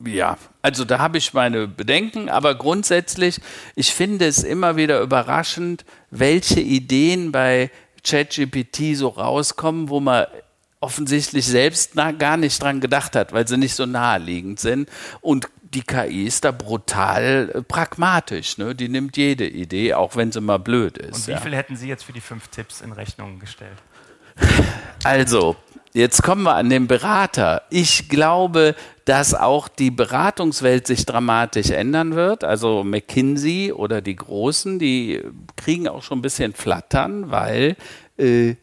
[0.04, 3.40] Ja, also da habe ich meine Bedenken, aber grundsätzlich,
[3.76, 7.70] ich finde es immer wieder überraschend, welche Ideen bei
[8.02, 10.26] ChatGPT so rauskommen, wo man
[10.80, 14.88] offensichtlich selbst gar nicht dran gedacht hat, weil sie nicht so naheliegend sind.
[15.20, 18.58] Und die KI ist da brutal äh, pragmatisch.
[18.58, 18.74] Ne?
[18.74, 21.16] Die nimmt jede Idee, auch wenn sie mal blöd ist.
[21.16, 21.40] Und wie ja.
[21.40, 23.76] viel hätten Sie jetzt für die fünf Tipps in Rechnung gestellt?
[25.04, 25.56] Also,
[25.92, 27.62] jetzt kommen wir an den Berater.
[27.70, 32.44] Ich glaube, dass auch die Beratungswelt sich dramatisch ändern wird.
[32.44, 35.22] Also McKinsey oder die Großen, die
[35.56, 37.76] kriegen auch schon ein bisschen Flattern, weil
[38.18, 38.54] äh,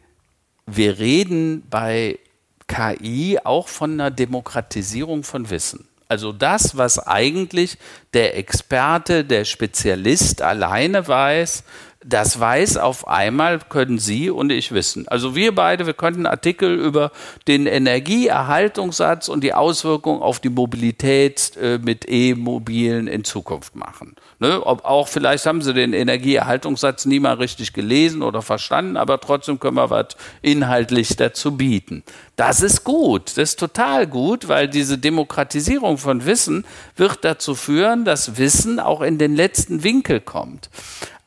[0.66, 2.20] wir reden bei
[2.68, 5.88] KI auch von einer Demokratisierung von Wissen.
[6.08, 7.78] Also das, was eigentlich
[8.14, 11.64] der Experte, der Spezialist alleine weiß,
[12.08, 15.08] das weiß auf einmal, können Sie und ich wissen.
[15.08, 17.12] Also wir beide, wir könnten Artikel über
[17.48, 24.16] den Energieerhaltungssatz und die Auswirkungen auf die Mobilität äh, mit E-Mobilen in Zukunft machen.
[24.40, 24.64] Ne?
[24.64, 29.60] Ob auch vielleicht haben Sie den Energieerhaltungssatz nie mal richtig gelesen oder verstanden, aber trotzdem
[29.60, 30.10] können wir was
[30.44, 32.04] inhaltlich dazu bieten.
[32.36, 36.66] Das ist gut, das ist total gut, weil diese Demokratisierung von Wissen
[36.96, 40.70] wird dazu führen, dass Wissen auch in den letzten Winkel kommt.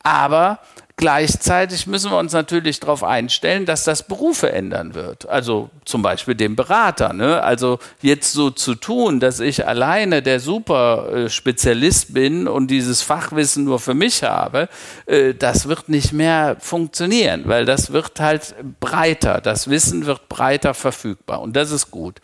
[0.09, 0.59] Aber
[0.99, 5.29] Gleichzeitig müssen wir uns natürlich darauf einstellen, dass das Berufe ändern wird.
[5.29, 7.13] Also zum Beispiel den Berater.
[7.13, 7.41] Ne?
[7.41, 13.79] Also jetzt so zu tun, dass ich alleine der Super-Spezialist bin und dieses Fachwissen nur
[13.79, 14.67] für mich habe,
[15.05, 19.39] äh, das wird nicht mehr funktionieren, weil das wird halt breiter.
[19.39, 22.19] Das Wissen wird breiter verfügbar und das ist gut.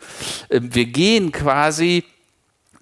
[0.50, 2.04] Äh, wir gehen quasi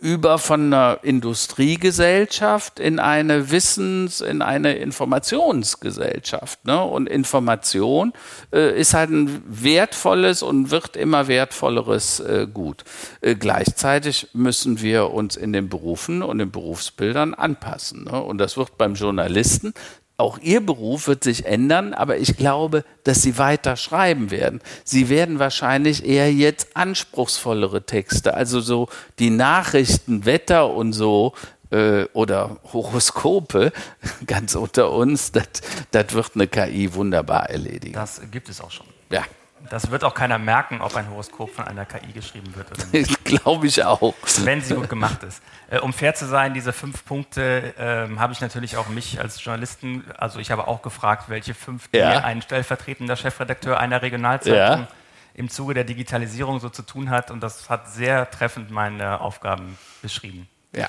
[0.04, 6.66] über von einer Industriegesellschaft in eine Wissens-, in eine Informationsgesellschaft.
[6.66, 6.84] Ne?
[6.84, 8.12] Und Information
[8.52, 12.84] äh, ist halt ein wertvolles und wird immer wertvolleres äh, Gut.
[13.22, 18.04] Äh, gleichzeitig müssen wir uns in den Berufen und den Berufsbildern anpassen.
[18.04, 18.22] Ne?
[18.22, 19.72] Und das wird beim Journalisten
[20.16, 24.60] auch ihr Beruf wird sich ändern, aber ich glaube, dass sie weiter schreiben werden.
[24.84, 31.34] Sie werden wahrscheinlich eher jetzt anspruchsvollere Texte, also so die Nachrichten, Wetter und so
[31.70, 33.72] äh, oder Horoskope,
[34.26, 37.94] ganz unter uns, das wird eine KI wunderbar erledigen.
[37.94, 38.86] Das gibt es auch schon.
[39.10, 39.24] Ja.
[39.70, 43.24] Das wird auch keiner merken, ob ein Horoskop von einer KI geschrieben wird oder nicht.
[43.24, 44.14] Glaube ich auch.
[44.42, 45.40] Wenn sie gut gemacht ist.
[45.70, 49.42] Äh, um fair zu sein, diese fünf Punkte äh, habe ich natürlich auch mich als
[49.42, 52.18] Journalisten, also ich habe auch gefragt, welche fünf ja.
[52.18, 54.88] ein stellvertretender Chefredakteur einer Regionalzeitung ja.
[55.34, 57.30] im Zuge der Digitalisierung so zu tun hat.
[57.30, 60.48] Und das hat sehr treffend meine Aufgaben beschrieben.
[60.72, 60.88] Ja.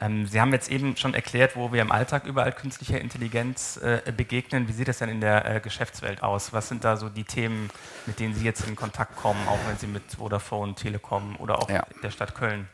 [0.00, 4.12] Ähm, Sie haben jetzt eben schon erklärt, wo wir im Alltag überall künstlicher Intelligenz äh,
[4.16, 4.68] begegnen.
[4.68, 6.52] Wie sieht das denn in der äh, Geschäftswelt aus?
[6.52, 7.70] Was sind da so die Themen,
[8.06, 11.70] mit denen Sie jetzt in Kontakt kommen, auch wenn Sie mit Vodafone, Telekom oder auch
[11.70, 11.84] ja.
[12.02, 12.68] der Stadt Köln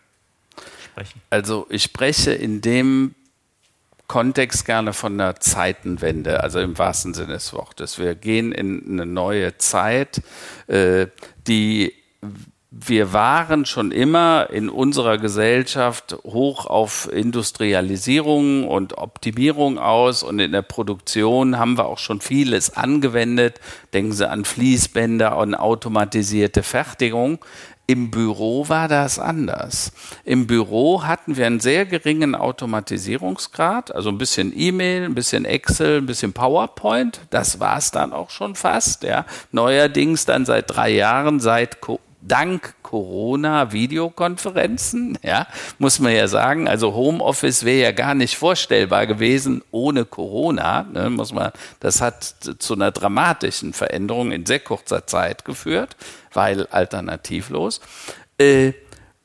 [0.91, 1.21] sprechen?
[1.31, 3.15] Also ich spreche in dem
[4.07, 7.99] Kontext gerne von einer Zeitenwende, also im wahrsten Sinne des Wortes.
[7.99, 10.21] Wir gehen in eine neue Zeit,
[10.67, 11.07] äh,
[11.47, 11.95] die
[12.73, 20.53] wir waren schon immer in unserer Gesellschaft hoch auf Industrialisierung und Optimierung aus und in
[20.53, 23.61] der Produktion haben wir auch schon vieles angewendet.
[23.93, 27.41] Denken Sie an Fließbänder und automatisierte Fertigung.
[27.91, 29.91] Im Büro war das anders.
[30.23, 35.99] Im Büro hatten wir einen sehr geringen Automatisierungsgrad, also ein bisschen E-Mail, ein bisschen Excel,
[35.99, 37.23] ein bisschen PowerPoint.
[37.31, 39.03] Das war es dann auch schon fast.
[39.03, 39.27] Ja.
[39.51, 41.81] Neuerdings dann seit drei Jahren, seit
[42.23, 45.47] dank Corona Videokonferenzen, ja,
[45.79, 46.69] muss man ja sagen.
[46.69, 52.35] Also Homeoffice wäre ja gar nicht vorstellbar gewesen ohne Corona, ne, muss man, das hat
[52.59, 55.97] zu einer dramatischen Veränderung in sehr kurzer Zeit geführt,
[56.33, 57.81] weil alternativlos.
[58.39, 58.73] Äh,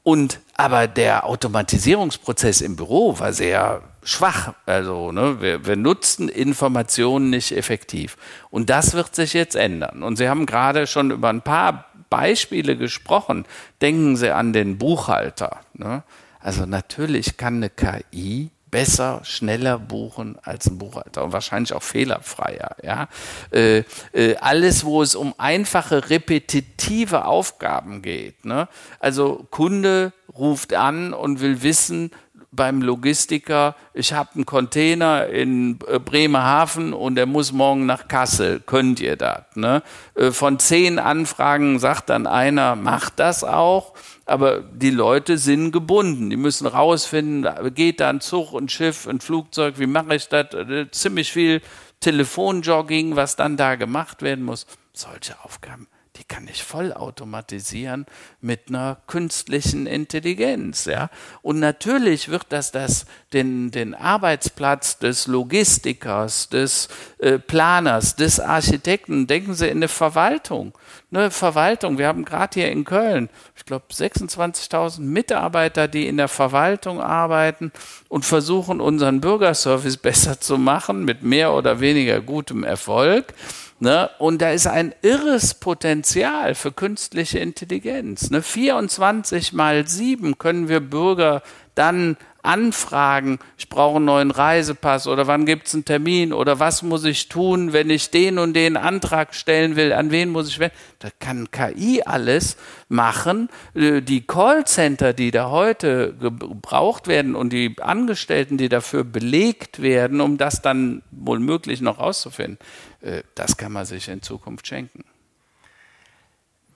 [0.04, 4.54] und aber der Automatisierungsprozess im Büro war sehr schwach.
[4.66, 8.16] Also ne, wir, wir nutzen Informationen nicht effektiv.
[8.52, 10.04] Und das wird sich jetzt ändern.
[10.04, 13.46] Und Sie haben gerade schon über ein paar Beispiele gesprochen.
[13.82, 15.62] Denken Sie an den Buchhalter.
[15.74, 16.04] Ne?
[16.40, 22.76] Also natürlich kann eine KI besser, schneller buchen als ein Buchhalter und wahrscheinlich auch fehlerfreier.
[22.84, 23.08] Ja?
[23.52, 28.44] Äh, äh, alles, wo es um einfache, repetitive Aufgaben geht.
[28.44, 28.68] Ne?
[29.00, 32.12] Also Kunde ruft an und will wissen,
[32.56, 38.62] beim Logistiker, ich habe einen Container in äh, Bremerhaven und der muss morgen nach Kassel.
[38.66, 39.44] Könnt ihr das?
[39.56, 39.84] Ne?
[40.16, 43.94] Äh, von zehn Anfragen sagt dann einer, macht das auch.
[44.26, 46.30] Aber die Leute sind gebunden.
[46.30, 50.54] Die müssen rausfinden, geht da ein Zug, ein Schiff, ein Flugzeug, wie mache ich das?
[50.54, 51.62] Äh, ziemlich viel
[52.00, 54.66] Telefonjogging, was dann da gemacht werden muss.
[54.94, 58.06] Solche Aufgaben die kann ich vollautomatisieren
[58.42, 61.10] mit einer künstlichen Intelligenz, ja.
[61.42, 66.88] Und natürlich wird das, das den, den Arbeitsplatz des Logistikers, des
[67.20, 70.74] äh, Planers, des Architekten, denken Sie in eine Verwaltung,
[71.12, 71.98] eine Verwaltung.
[71.98, 77.72] Wir haben gerade hier in Köln, ich glaube, 26.000 Mitarbeiter, die in der Verwaltung arbeiten
[78.10, 83.34] und versuchen, unseren Bürgerservice besser zu machen mit mehr oder weniger gutem Erfolg.
[83.80, 84.10] Ne?
[84.20, 88.30] Und da ist ein irres Potenzial für künstliche Intelligenz.
[88.30, 88.42] Ne?
[88.42, 91.42] 24 mal 7 können wir Bürger
[91.76, 92.16] dann
[92.46, 97.04] anfragen, ich brauche einen neuen Reisepass oder wann gibt es einen Termin oder was muss
[97.04, 100.76] ich tun, wenn ich den und den Antrag stellen will, an wen muss ich wenden.
[101.00, 102.58] Da kann KI alles
[102.90, 103.50] machen.
[103.74, 110.22] Äh, die Callcenter, die da heute gebraucht werden und die Angestellten, die dafür belegt werden,
[110.22, 112.60] um das dann wohl möglich noch rauszufinden,
[113.02, 115.04] äh, das kann man sich in Zukunft schenken.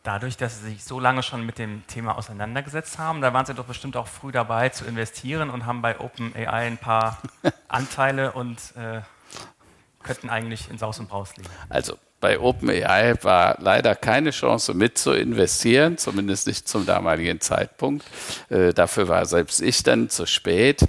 [0.04, 3.54] Dadurch, dass Sie sich so lange schon mit dem Thema auseinandergesetzt haben, da waren Sie
[3.54, 7.22] doch bestimmt auch früh dabei zu investieren und haben bei OpenAI ein paar
[7.68, 9.02] Anteile und äh,
[10.02, 11.50] könnten eigentlich in Saus und Braus liegen.
[11.68, 18.06] Also bei OpenAI war leider keine Chance mit zu investieren, zumindest nicht zum damaligen Zeitpunkt.
[18.50, 20.88] Äh, dafür war selbst ich dann zu spät.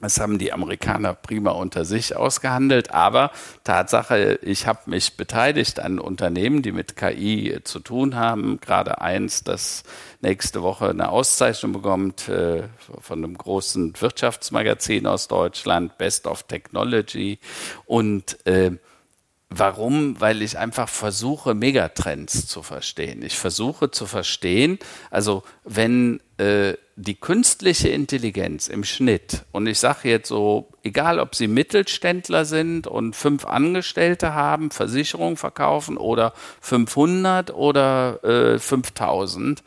[0.00, 2.90] Das haben die Amerikaner prima unter sich ausgehandelt.
[2.92, 3.30] Aber
[3.64, 8.60] Tatsache, ich habe mich beteiligt an Unternehmen, die mit KI zu tun haben.
[8.60, 9.84] Gerade eins, das
[10.20, 12.64] nächste Woche eine Auszeichnung bekommt äh,
[13.00, 17.38] von einem großen Wirtschaftsmagazin aus Deutschland, Best of Technology.
[17.86, 18.72] Und äh,
[19.48, 20.20] Warum?
[20.20, 23.22] Weil ich einfach versuche, Megatrends zu verstehen.
[23.22, 24.78] Ich versuche zu verstehen,
[25.10, 31.36] also wenn äh, die künstliche Intelligenz im Schnitt, und ich sage jetzt so, egal ob
[31.36, 39.62] Sie Mittelständler sind und fünf Angestellte haben, Versicherungen verkaufen oder 500 oder äh, 5000,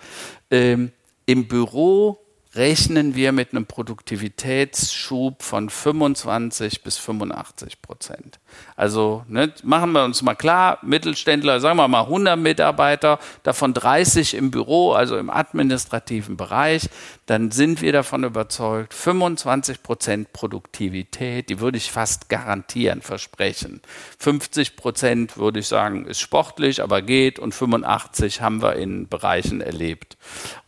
[0.50, 0.78] äh,
[1.26, 2.20] im Büro
[2.60, 8.40] rechnen wir mit einem Produktivitätsschub von 25 bis 85 Prozent.
[8.76, 14.34] Also ne, machen wir uns mal klar, Mittelständler, sagen wir mal 100 Mitarbeiter, davon 30
[14.34, 16.90] im Büro, also im administrativen Bereich,
[17.30, 23.82] dann sind wir davon überzeugt, 25 Prozent Produktivität, die würde ich fast garantieren, versprechen.
[24.18, 29.62] 50 Prozent würde ich sagen, ist sportlich, aber geht und 85 haben wir in Bereichen
[29.62, 30.18] erlebt.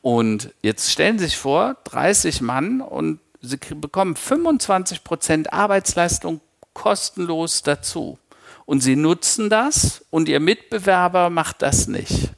[0.03, 6.41] Und jetzt stellen Sie sich vor, 30 Mann und Sie bekommen 25 Prozent Arbeitsleistung
[6.73, 8.19] kostenlos dazu.
[8.67, 12.29] Und Sie nutzen das und Ihr Mitbewerber macht das nicht.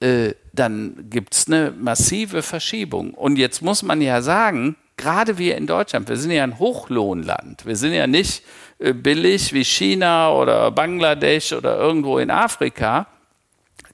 [0.00, 3.14] Äh, dann gibt es eine massive Verschiebung.
[3.14, 7.66] Und jetzt muss man ja sagen, gerade wir in Deutschland, wir sind ja ein Hochlohnland.
[7.66, 8.42] Wir sind ja nicht
[8.78, 13.06] äh, billig wie China oder Bangladesch oder irgendwo in Afrika.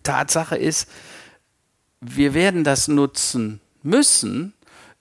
[0.03, 0.89] Tatsache ist,
[2.01, 4.55] wir werden das nutzen müssen,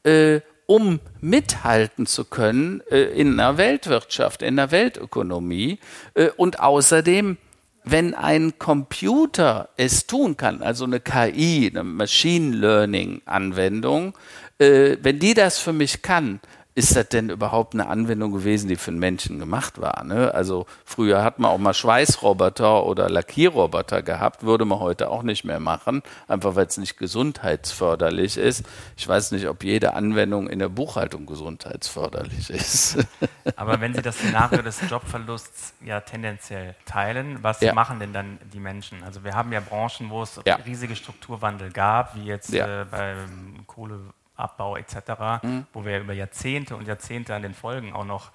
[0.03, 5.79] äh, um mithalten zu können äh, in einer Weltwirtschaft, in einer Weltökonomie.
[6.13, 7.37] Äh, und außerdem,
[7.83, 14.13] wenn ein Computer es tun kann, also eine KI, eine Machine Learning Anwendung,
[14.59, 16.39] äh, wenn die das für mich kann,
[16.73, 20.03] ist das denn überhaupt eine Anwendung gewesen, die für einen Menschen gemacht war?
[20.03, 20.33] Ne?
[20.33, 25.43] Also früher hat man auch mal Schweißroboter oder Lackierroboter gehabt, würde man heute auch nicht
[25.43, 28.65] mehr machen, einfach weil es nicht gesundheitsförderlich ist.
[28.95, 32.97] Ich weiß nicht, ob jede Anwendung in der Buchhaltung gesundheitsförderlich ist.
[33.57, 37.73] Aber wenn Sie das Szenario des Jobverlusts ja tendenziell teilen, was ja.
[37.73, 39.03] machen denn dann die Menschen?
[39.03, 40.55] Also wir haben ja Branchen, wo es ja.
[40.55, 42.83] riesige Strukturwandel gab, wie jetzt ja.
[42.83, 43.99] äh, beim Kohle
[44.41, 45.65] Abbau etc., mhm.
[45.73, 48.31] wo wir über Jahrzehnte und Jahrzehnte an den Folgen auch noch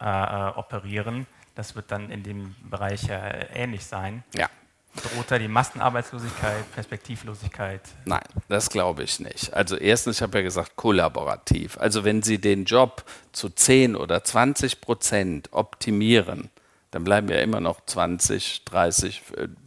[0.00, 1.26] äh, äh operieren.
[1.54, 4.22] Das wird dann in dem Bereich äh, ähnlich sein.
[4.34, 4.48] Ja.
[4.94, 7.82] Droht da die Massenarbeitslosigkeit, Perspektivlosigkeit?
[8.04, 9.52] Nein, das glaube ich nicht.
[9.52, 11.78] Also erstens, ich habe ja gesagt, kollaborativ.
[11.78, 16.50] Also wenn Sie den Job zu 10 oder 20 Prozent optimieren,
[16.90, 19.22] dann bleiben ja immer noch 20, 30,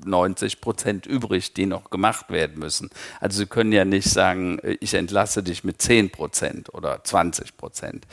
[0.05, 2.89] 90 Prozent übrig, die noch gemacht werden müssen.
[3.19, 7.57] Also Sie können ja nicht sagen, äh, ich entlasse dich mit 10 Prozent oder 20
[7.57, 8.05] Prozent.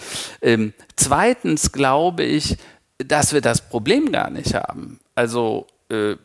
[0.42, 2.56] Ähm, zweitens glaube ich,
[2.98, 4.98] dass wir das Problem gar nicht haben.
[5.14, 6.16] Also äh,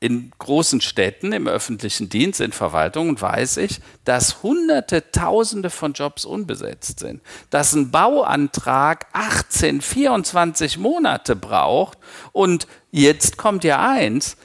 [0.00, 6.24] in großen Städten, im öffentlichen Dienst, in Verwaltungen weiß ich, dass Hunderte, Tausende von Jobs
[6.24, 7.20] unbesetzt sind.
[7.50, 11.98] Dass ein Bauantrag 18, 24 Monate braucht.
[12.32, 14.38] Und jetzt kommt ja eins.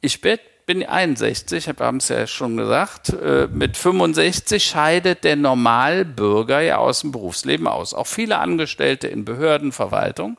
[0.00, 6.60] Ich bin 61, wir haben es ja schon gesagt, äh, mit 65 scheidet der Normalbürger
[6.60, 7.94] ja aus dem Berufsleben aus.
[7.94, 10.38] Auch viele Angestellte in Behörden, Verwaltung.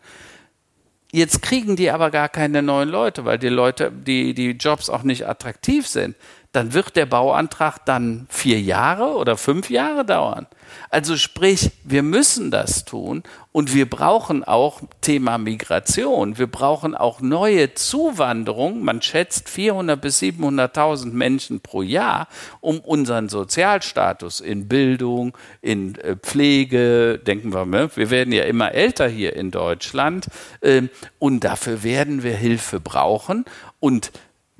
[1.11, 5.03] Jetzt kriegen die aber gar keine neuen Leute, weil die Leute, die, die Jobs auch
[5.03, 6.15] nicht attraktiv sind.
[6.51, 10.47] Dann wird der Bauantrag dann vier Jahre oder fünf Jahre dauern.
[10.89, 16.37] Also sprich, wir müssen das tun und wir brauchen auch Thema Migration.
[16.37, 18.83] Wir brauchen auch neue Zuwanderung.
[18.83, 22.27] Man schätzt 400 bis 700.000 Menschen pro Jahr,
[22.59, 28.73] um unseren Sozialstatus in Bildung, in äh, Pflege, denken wir mal, wir werden ja immer
[28.73, 30.27] älter hier in Deutschland
[30.61, 33.45] ähm, und dafür werden wir Hilfe brauchen
[33.79, 34.11] und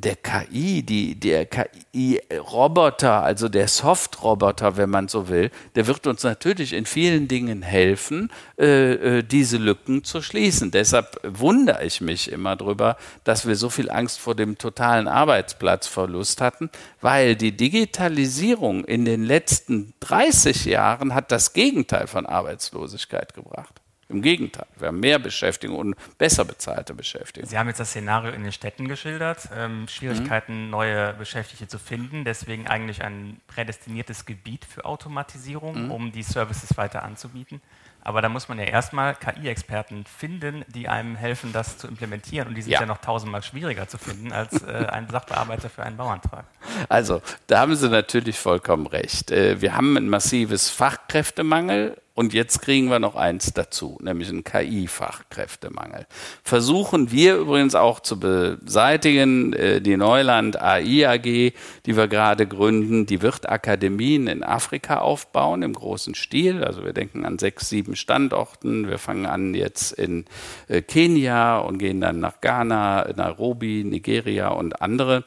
[0.02, 6.24] der KI, die, der KI-Roboter, also der Soft-Roboter, wenn man so will, der wird uns
[6.24, 10.72] natürlich in vielen Dingen helfen, äh, äh, diese Lücken zu schließen.
[10.72, 16.42] Deshalb wundere ich mich immer darüber, dass wir so viel Angst vor dem totalen Arbeitsplatzverlust
[16.42, 16.70] hatten,
[17.02, 23.81] weil die Digitalisierung in den letzten 30 Jahren hat das Gegenteil von Arbeitslosigkeit gebracht.
[24.12, 27.50] Im Gegenteil, wir haben mehr Beschäftigung und besser bezahlte Beschäftigung.
[27.50, 30.70] Sie haben jetzt das Szenario in den Städten geschildert, ähm, Schwierigkeiten, mhm.
[30.70, 35.92] neue Beschäftigte zu finden, deswegen eigentlich ein prädestiniertes Gebiet für Automatisierung, mhm.
[35.92, 37.62] um die Services weiter anzubieten.
[38.04, 42.48] Aber da muss man ja erstmal KI-Experten finden, die einem helfen, das zu implementieren.
[42.48, 45.84] Und die sind ja, ja noch tausendmal schwieriger zu finden als äh, ein Sachbearbeiter für
[45.84, 46.46] einen Bauantrag.
[46.90, 49.30] Also, da haben Sie natürlich vollkommen recht.
[49.30, 54.44] Äh, wir haben ein massives Fachkräftemangel Und jetzt kriegen wir noch eins dazu, nämlich einen
[54.44, 56.06] KI-Fachkräftemangel.
[56.44, 59.54] Versuchen wir übrigens auch zu beseitigen.
[59.54, 65.64] Äh, die Neuland AI AG, die wir gerade gründen, die wird Akademien in Afrika aufbauen
[65.64, 66.66] im großen Stil.
[66.66, 68.90] Also wir denken an sechs, sieben Standorten.
[68.90, 70.26] Wir fangen an jetzt in
[70.68, 75.24] äh, Kenia und gehen dann nach Ghana, Nairobi, Nigeria und andere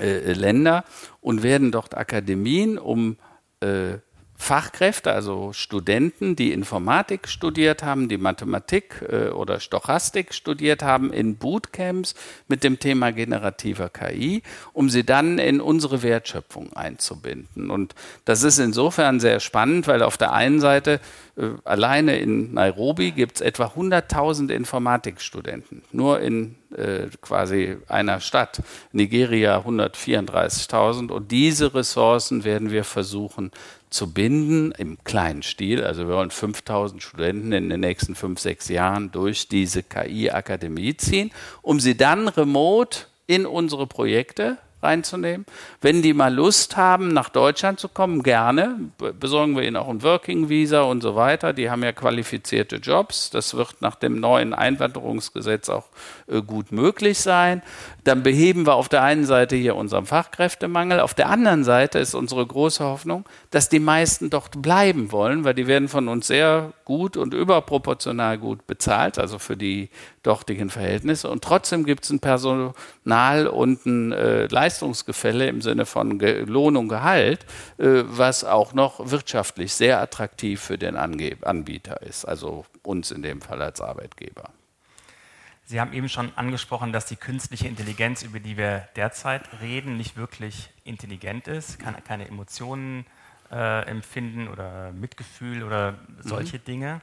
[0.00, 0.84] äh, Länder
[1.20, 3.18] und werden dort Akademien um
[3.60, 3.98] äh,
[4.40, 11.36] Fachkräfte, also Studenten, die Informatik studiert haben, die Mathematik äh, oder Stochastik studiert haben, in
[11.36, 12.14] Bootcamps
[12.46, 17.70] mit dem Thema generativer KI, um sie dann in unsere Wertschöpfung einzubinden.
[17.70, 21.00] Und das ist insofern sehr spannend, weil auf der einen Seite
[21.36, 28.62] äh, alleine in Nairobi gibt es etwa 100.000 Informatikstudenten, nur in äh, quasi einer Stadt.
[28.92, 33.50] Nigeria 134.000 und diese Ressourcen werden wir versuchen
[33.90, 35.84] zu binden im kleinen Stil.
[35.84, 41.30] Also wir wollen 5000 Studenten in den nächsten fünf, sechs Jahren durch diese KI-Akademie ziehen,
[41.62, 45.46] um sie dann remote in unsere Projekte reinzunehmen.
[45.80, 48.76] Wenn die mal Lust haben, nach Deutschland zu kommen, gerne.
[49.18, 51.52] Besorgen wir ihnen auch ein Working Visa und so weiter.
[51.52, 53.30] Die haben ja qualifizierte Jobs.
[53.30, 55.86] Das wird nach dem neuen Einwanderungsgesetz auch
[56.28, 57.62] äh, gut möglich sein.
[58.04, 61.00] Dann beheben wir auf der einen Seite hier unseren Fachkräftemangel.
[61.00, 65.54] Auf der anderen Seite ist unsere große Hoffnung, dass die meisten dort bleiben wollen, weil
[65.54, 69.90] die werden von uns sehr gut und überproportional gut bezahlt, also für die
[70.22, 71.28] dortigen Verhältnisse.
[71.28, 76.88] Und trotzdem gibt es ein Personal- und ein äh, Leistungsgefälle im Sinne von Lohn und
[76.88, 77.46] Gehalt,
[77.78, 83.40] äh, was auch noch wirtschaftlich sehr attraktiv für den Anbieter ist, also uns in dem
[83.40, 84.50] Fall als Arbeitgeber.
[85.64, 90.16] Sie haben eben schon angesprochen, dass die künstliche Intelligenz, über die wir derzeit reden, nicht
[90.16, 93.06] wirklich intelligent ist, kann keine Emotionen
[93.50, 96.64] äh, empfinden oder Mitgefühl oder solche mhm.
[96.64, 97.00] Dinge.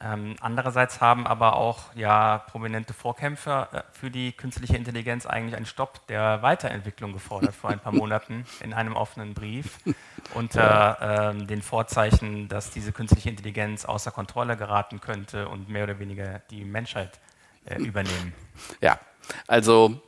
[0.00, 5.66] Ähm, andererseits haben aber auch ja, prominente Vorkämpfer äh, für die künstliche Intelligenz eigentlich einen
[5.66, 9.78] Stopp der Weiterentwicklung gefordert vor ein paar Monaten in einem offenen Brief
[10.34, 15.98] unter äh, den Vorzeichen, dass diese künstliche Intelligenz außer Kontrolle geraten könnte und mehr oder
[15.98, 17.18] weniger die Menschheit
[17.64, 18.34] äh, übernehmen.
[18.80, 19.00] Ja,
[19.48, 20.00] also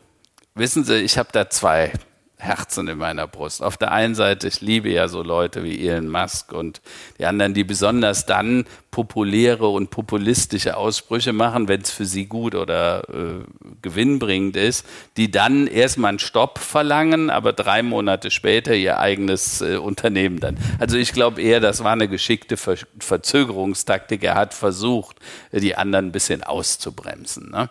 [0.54, 1.92] wissen Sie, ich habe da zwei
[2.40, 3.62] Herzen in meiner Brust.
[3.62, 6.80] Auf der einen Seite, ich liebe ja so Leute wie Elon Musk und
[7.18, 12.54] die anderen, die besonders dann populäre und populistische Aussprüche machen, wenn es für sie gut
[12.54, 13.44] oder äh,
[13.82, 14.86] gewinnbringend ist,
[15.16, 20.56] die dann erstmal einen Stopp verlangen, aber drei Monate später ihr eigenes äh, Unternehmen dann.
[20.78, 24.24] Also ich glaube eher, das war eine geschickte Ver Verzögerungstaktik.
[24.24, 25.16] Er hat versucht,
[25.52, 27.50] die anderen ein bisschen auszubremsen.
[27.50, 27.68] Ne?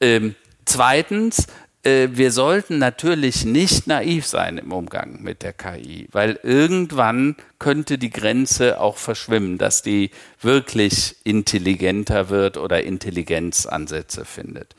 [0.00, 0.34] Ähm,
[0.70, 1.48] Zweitens,
[1.82, 8.10] wir sollten natürlich nicht naiv sein im Umgang mit der KI, weil irgendwann könnte die
[8.10, 10.10] Grenze auch verschwimmen, dass die
[10.42, 14.74] wirklich intelligenter wird oder Intelligenzansätze findet.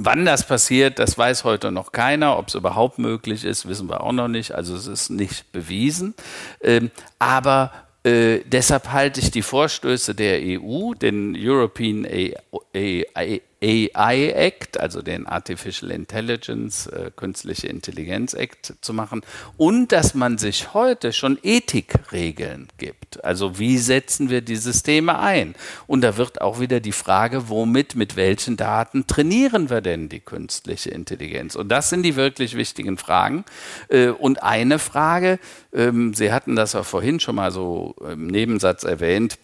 [0.00, 2.38] Wann das passiert, das weiß heute noch keiner.
[2.38, 4.52] Ob es überhaupt möglich ist, wissen wir auch noch nicht.
[4.52, 6.14] Also es ist nicht bewiesen.
[6.60, 7.72] Ähm, aber
[8.04, 15.26] äh, deshalb halte ich die Vorstöße der EU, den European AI, AI Act, also den
[15.26, 19.22] Artificial Intelligence, äh, künstliche Intelligenz Act zu machen
[19.56, 23.24] und dass man sich heute schon Ethikregeln gibt.
[23.24, 25.54] Also wie setzen wir die Systeme ein?
[25.86, 30.20] Und da wird auch wieder die Frage, womit, mit welchen Daten trainieren wir denn die
[30.20, 31.56] künstliche Intelligenz?
[31.56, 33.44] Und das sind die wirklich wichtigen Fragen.
[33.88, 35.40] Äh, und eine Frage,
[35.72, 39.38] ähm, Sie hatten das ja vorhin schon mal so im Nebensatz erwähnt,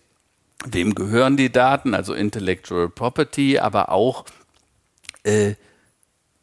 [0.64, 4.24] wem gehören die Daten, also Intellectual Property, aber auch,
[5.24, 5.55] äh,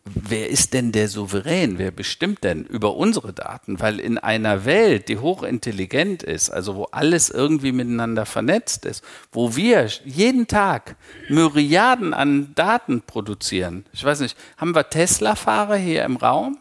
[0.06, 1.78] wer ist denn der Souverän?
[1.78, 3.80] Wer bestimmt denn über unsere Daten?
[3.80, 9.56] Weil in einer Welt, die hochintelligent ist, also wo alles irgendwie miteinander vernetzt ist, wo
[9.56, 10.96] wir jeden Tag
[11.30, 13.86] Myriaden an Daten produzieren.
[13.94, 16.58] Ich weiß nicht, haben wir Tesla-Fahrer hier im Raum?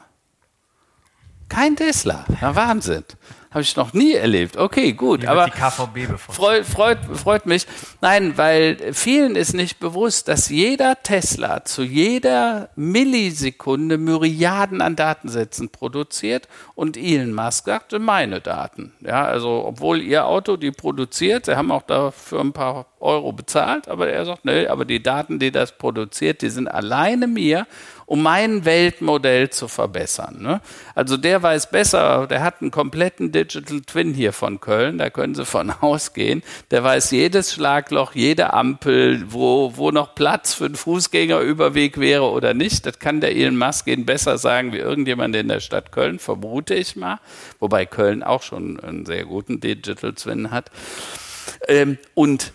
[1.48, 2.24] Kein Tesla.
[2.40, 3.04] Na, Wahnsinn.
[3.50, 4.56] Habe ich noch nie erlebt.
[4.56, 5.26] Okay, gut.
[5.26, 7.66] aber die KVB freut, freut, freut mich.
[8.00, 15.68] Nein, weil vielen ist nicht bewusst, dass jeder Tesla zu jeder Millisekunde Myriaden an Datensätzen
[15.68, 16.46] produziert
[16.76, 18.92] und Elon Musk sagte meine Daten.
[19.00, 23.88] Ja, also obwohl ihr Auto die produziert, sie haben auch dafür ein paar Euro bezahlt,
[23.88, 27.66] aber er sagt, nee, aber die Daten, die das produziert, die sind alleine mir
[28.10, 30.42] um mein Weltmodell zu verbessern.
[30.42, 30.60] Ne?
[30.96, 35.36] Also der weiß besser, der hat einen kompletten Digital Twin hier von Köln, da können
[35.36, 36.42] Sie von ausgehen.
[36.72, 42.52] Der weiß jedes Schlagloch, jede Ampel, wo, wo noch Platz für einen Fußgängerüberweg wäre oder
[42.52, 42.84] nicht.
[42.84, 46.74] Das kann der Elon Musk Ihnen besser sagen wie irgendjemand in der Stadt Köln, vermute
[46.74, 47.20] ich mal.
[47.60, 50.72] Wobei Köln auch schon einen sehr guten Digital Twin hat.
[51.68, 52.52] Ähm, und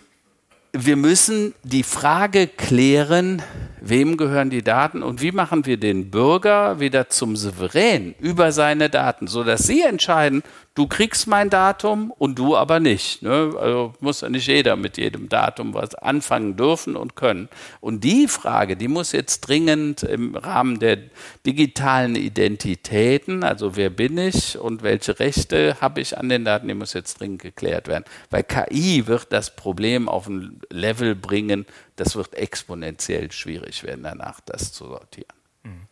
[0.84, 3.42] wir müssen die Frage klären,
[3.80, 8.90] wem gehören die Daten und wie machen wir den Bürger wieder zum Souverän über seine
[8.90, 10.42] Daten, sodass sie entscheiden,
[10.74, 13.22] du kriegst mein Datum und du aber nicht.
[13.22, 13.54] Ne?
[13.58, 17.48] Also muss ja nicht jeder mit jedem Datum was anfangen dürfen und können.
[17.80, 20.98] Und die Frage, die muss jetzt dringend im Rahmen der
[21.44, 26.74] digitalen Identitäten, also wer bin ich und welche Rechte habe ich an den Daten, die
[26.74, 28.04] muss jetzt dringend geklärt werden.
[28.30, 34.40] Weil KI wird das Problem auf ein Level bringen, das wird exponentiell schwierig werden, danach
[34.40, 35.36] das zu sortieren.
[35.62, 35.82] Mhm.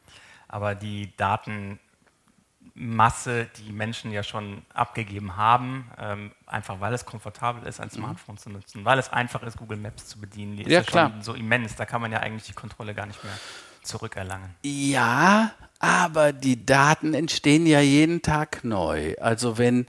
[0.49, 1.79] Aber die Datenmasse,
[3.59, 7.97] die Menschen ja schon abgegeben haben, ähm, einfach weil es komfortabel ist, ein mhm.
[7.97, 8.41] Smartphone mhm.
[8.41, 11.11] zu nutzen, weil es einfach ist, Google Maps zu bedienen, die ist ja, ja klar.
[11.11, 13.39] schon so immens, da kann man ja eigentlich die Kontrolle gar nicht mehr
[13.83, 14.55] zurückerlangen.
[14.63, 19.15] Ja, aber die Daten entstehen ja jeden Tag neu.
[19.21, 19.87] Also wenn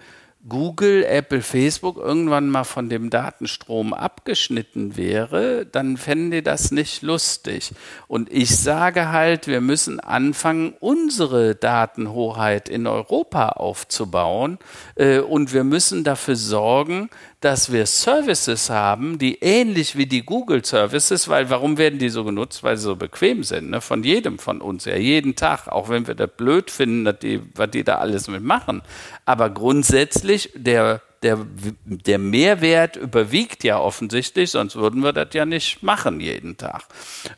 [0.48, 7.02] Google, Apple, Facebook irgendwann mal von dem Datenstrom abgeschnitten wäre, dann fänden die das nicht
[7.02, 7.74] lustig.
[8.08, 14.60] Und ich sage halt, wir müssen anfangen, unsere Datenhoheit in Europa aufzubauen.
[14.96, 17.10] Äh, und wir müssen dafür sorgen,
[17.46, 22.24] dass wir Services haben, die ähnlich wie die Google Services, weil warum werden die so
[22.24, 22.64] genutzt?
[22.64, 23.82] Weil sie so bequem sind, ne?
[23.82, 27.70] von jedem von uns, ja, jeden Tag, auch wenn wir das blöd finden, die, was
[27.70, 28.82] die da alles mitmachen.
[29.26, 31.40] Aber grundsätzlich, der der,
[31.86, 36.84] der Mehrwert überwiegt ja offensichtlich, sonst würden wir das ja nicht machen jeden Tag.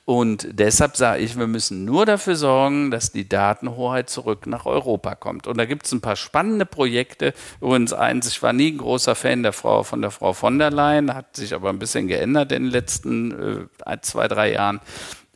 [0.04, 5.16] Und deshalb sage ich, wir müssen nur dafür sorgen, dass die Datenhoheit zurück nach Europa
[5.16, 5.48] kommt.
[5.48, 7.34] Und da gibt es ein paar spannende Projekte.
[7.62, 10.70] Übrigens eins, ich war nie ein großer Fan der Frau, von der Frau von der
[10.70, 14.82] Leyen, hat sich aber ein bisschen geändert in den letzten äh, zwei, drei Jahren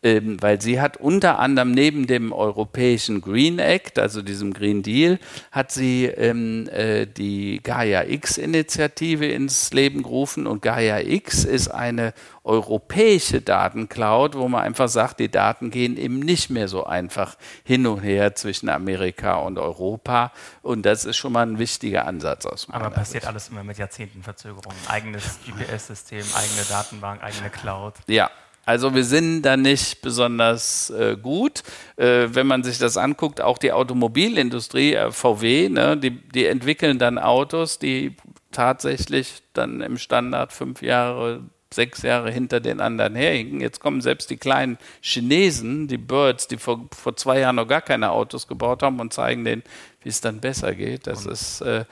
[0.04, 5.20] ähm, weil sie hat unter anderem neben dem europäischen Green Act, also diesem Green Deal,
[5.52, 12.14] hat sie ähm, äh, die Gaia X-Initiative ins Leben gerufen und Gaia X ist eine
[12.44, 17.86] europäische Datencloud, wo man einfach sagt, die Daten gehen eben nicht mehr so einfach hin
[17.86, 20.32] und her zwischen Amerika und Europa
[20.64, 23.28] und das ist schon mal ein wichtiger Ansatz aus meiner Aber passiert Sicht.
[23.28, 24.74] alles immer mit Jahrzehnten Verzögerung.
[24.88, 27.94] Eigenes GPS-System, eigene Datenbank, eigene Cloud.
[28.08, 28.32] Ja,
[28.66, 31.64] also wir sind da nicht besonders äh, gut.
[31.98, 37.00] Äh, wenn man sich das anguckt, auch die Automobilindustrie, äh, VW, ne, die, die entwickeln
[37.00, 38.16] dann Autos, die
[38.52, 41.44] tatsächlich dann im Standard fünf Jahre
[41.74, 43.62] sechs Jahre hinter den anderen herhinken.
[43.62, 47.82] Jetzt kommen selbst die kleinen Chinesen, die Birds, die vor, vor zwei Jahren noch gar
[47.82, 49.64] keine Autos gebaut haben und zeigen denen,
[50.04, 51.08] wie es dann besser geht.
[51.08, 51.62] Das und ist.
[51.62, 51.86] Äh,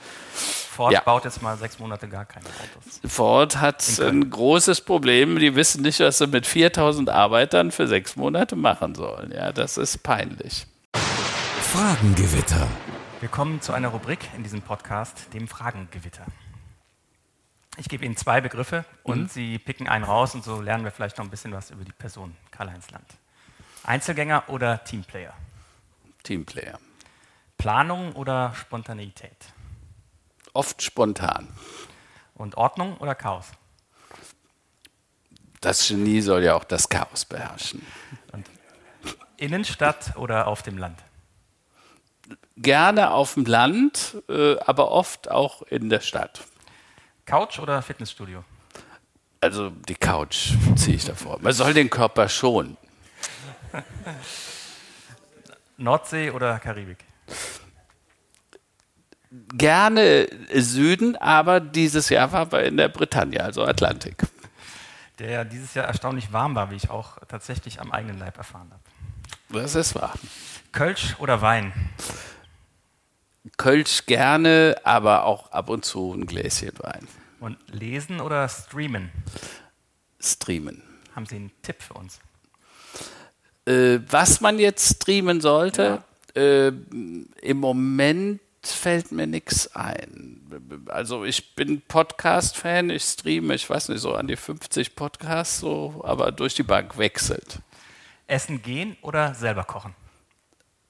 [0.70, 1.00] Ford ja.
[1.00, 3.00] baut jetzt mal sechs Monate gar keine Autos.
[3.04, 5.38] Ford hat ein großes Problem.
[5.38, 9.32] Die wissen nicht, was sie mit 4000 Arbeitern für sechs Monate machen sollen.
[9.32, 10.66] Ja, das ist peinlich.
[11.72, 12.66] Fragengewitter.
[13.20, 16.24] Wir kommen zu einer Rubrik in diesem Podcast, dem Fragengewitter.
[17.76, 19.28] Ich gebe Ihnen zwei Begriffe und mhm.
[19.28, 21.92] Sie picken einen raus und so lernen wir vielleicht noch ein bisschen was über die
[21.92, 23.06] Person Karl-Heinz Land.
[23.84, 25.34] Einzelgänger oder Teamplayer?
[26.22, 26.78] Teamplayer.
[27.56, 29.36] Planung oder Spontaneität?
[30.52, 31.48] Oft spontan.
[32.34, 33.46] Und Ordnung oder Chaos?
[35.60, 37.86] Das Genie soll ja auch das Chaos beherrschen.
[38.32, 38.46] Und
[39.36, 40.98] Innenstadt oder auf dem Land?
[42.56, 46.42] Gerne auf dem Land, äh, aber oft auch in der Stadt.
[47.30, 48.42] Couch oder Fitnessstudio?
[49.40, 51.38] Also die Couch ziehe ich davor.
[51.40, 52.76] Man soll den Körper schonen.
[55.76, 56.98] Nordsee oder Karibik?
[59.30, 64.24] Gerne Süden, aber dieses Jahr war wir in der Bretagne, also Atlantik.
[65.20, 68.72] Der ja dieses Jahr erstaunlich warm war, wie ich auch tatsächlich am eigenen Leib erfahren
[68.72, 69.62] habe.
[69.62, 70.14] Das ist wahr.
[70.72, 71.72] Kölsch oder Wein?
[73.56, 77.06] Kölsch gerne, aber auch ab und zu ein Gläschen Wein.
[77.40, 79.10] Und lesen oder streamen?
[80.20, 80.82] Streamen.
[81.16, 82.20] Haben Sie einen Tipp für uns?
[83.64, 86.02] Äh, was man jetzt streamen sollte,
[86.36, 86.42] ja.
[86.42, 90.42] äh, im Moment fällt mir nichts ein.
[90.88, 96.02] Also ich bin Podcast-Fan, ich streame, ich weiß nicht, so an die 50 Podcasts, so,
[96.04, 97.60] aber durch die Bank wechselt.
[98.26, 99.94] Essen gehen oder selber kochen?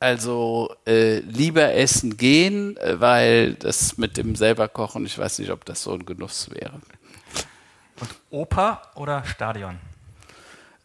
[0.01, 5.51] Also äh, lieber essen gehen, äh, weil das mit dem selber kochen, ich weiß nicht,
[5.51, 6.80] ob das so ein Genuss wäre.
[8.01, 9.78] Und Oper oder Stadion?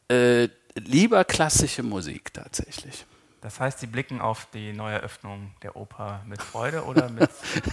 [0.10, 3.06] Äh, lieber klassische Musik tatsächlich.
[3.46, 7.30] Das heißt, Sie blicken auf die Neueröffnung der Oper mit Freude oder mit.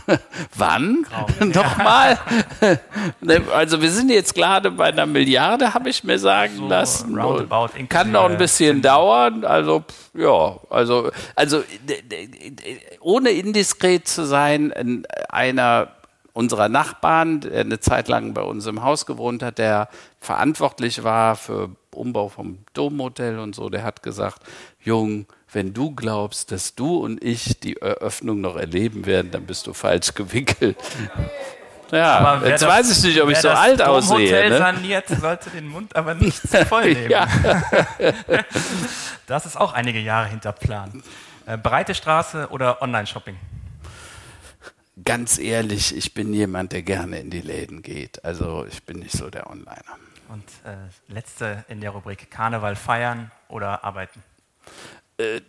[0.55, 1.07] Wann?
[1.41, 2.19] Nochmal?
[3.55, 7.19] Also, wir sind jetzt gerade bei einer Milliarde, habe ich mir sagen so lassen.
[7.19, 9.45] Roundabout, Kann noch ein bisschen dauern.
[9.45, 11.63] Also, ja, also, also
[13.01, 15.89] ohne indiskret zu sein, einer
[16.35, 19.89] unserer Nachbarn, der eine Zeit lang bei uns im Haus gewohnt hat, der
[20.21, 24.43] verantwortlich war für Umbau vom Domhotel und so, der hat gesagt,
[24.81, 29.67] Jung, wenn du glaubst, dass du und ich die Eröffnung noch erleben werden, dann bist
[29.67, 30.77] du falsch gewickelt.
[31.91, 34.29] Ja, jetzt das, weiß ich nicht, ob ich so alt Domhotel aussehe.
[34.29, 34.59] Hotel ne?
[34.59, 37.11] saniert, sollte den Mund aber nicht zu voll nehmen.
[37.11, 37.29] ja.
[39.27, 41.03] das ist auch einige Jahre hinter Plan.
[41.45, 43.37] Äh, breite Straße oder Online-Shopping?
[45.05, 48.25] Ganz ehrlich, ich bin jemand, der gerne in die Läden geht.
[48.25, 49.99] Also ich bin nicht so der Onliner.
[50.29, 54.23] Und äh, letzte in der Rubrik Karneval feiern oder arbeiten?
[55.23, 55.41] Äh,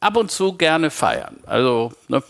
[0.00, 1.38] ab und zu gerne feiern.
[1.46, 2.22] Also ne,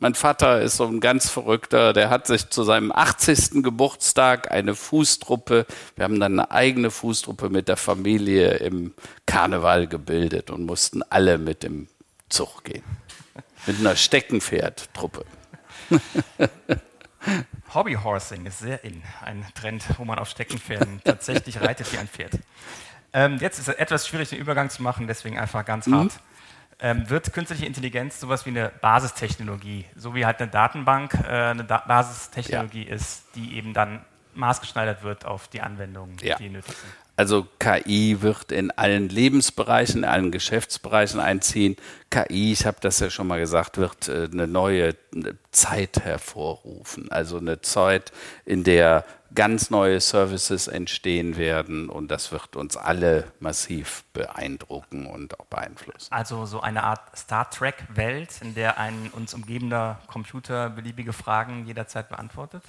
[0.00, 3.62] mein Vater ist so ein ganz verrückter, der hat sich zu seinem 80.
[3.62, 8.94] Geburtstag eine Fußtruppe, wir haben dann eine eigene Fußtruppe mit der Familie im
[9.26, 11.88] Karneval gebildet und mussten alle mit dem
[12.30, 12.84] Zug gehen.
[13.66, 15.26] Mit einer Steckenpferdtruppe.
[17.74, 19.02] Hobbyhorsing ist sehr in.
[19.20, 22.32] Ein Trend, wo man auf Steckenpferden tatsächlich reitet wie ein Pferd.
[23.12, 25.94] Ähm, jetzt ist es etwas schwierig, den Übergang zu machen, deswegen einfach ganz mhm.
[25.94, 26.20] hart
[26.82, 31.64] ähm, wird künstliche Intelligenz sowas wie eine Basistechnologie, so wie halt eine Datenbank äh, eine
[31.64, 32.94] da Basistechnologie ja.
[32.94, 34.04] ist, die eben dann
[34.34, 36.36] maßgeschneidert wird auf die Anwendungen, ja.
[36.36, 36.92] die nötig sind.
[37.16, 41.76] Also KI wird in allen Lebensbereichen, in allen Geschäftsbereichen einziehen.
[42.10, 44.96] KI, ich habe das ja schon mal gesagt, wird äh, eine neue
[45.52, 47.10] Zeit hervorrufen.
[47.10, 48.12] Also eine Zeit,
[48.44, 49.04] in der
[49.34, 56.12] ganz neue Services entstehen werden und das wird uns alle massiv beeindrucken und auch beeinflussen.
[56.12, 62.08] Also so eine Art Star Trek-Welt, in der ein uns umgebender Computer beliebige Fragen jederzeit
[62.08, 62.62] beantwortet?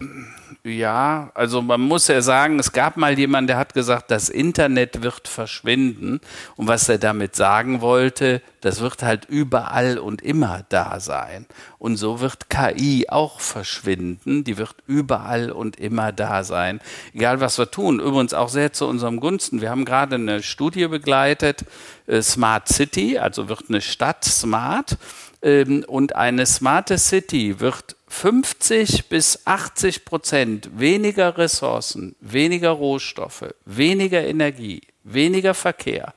[0.64, 5.02] Ja, also man muss ja sagen, es gab mal jemanden, der hat gesagt, das Internet
[5.02, 6.22] wird verschwinden
[6.56, 11.46] und was er damit sagen wollte, das wird halt überall und immer da sein.
[11.80, 16.82] Und so wird KI auch verschwinden, die wird überall und immer da sein,
[17.14, 18.00] egal was wir tun.
[18.00, 19.62] Übrigens auch sehr zu unserem Gunsten.
[19.62, 21.64] Wir haben gerade eine Studie begleitet,
[22.08, 24.98] äh, Smart City, also wird eine Stadt smart.
[25.42, 34.22] Ähm, und eine smarte City wird 50 bis 80 Prozent weniger Ressourcen, weniger Rohstoffe, weniger
[34.24, 36.14] Energie, weniger Verkehr,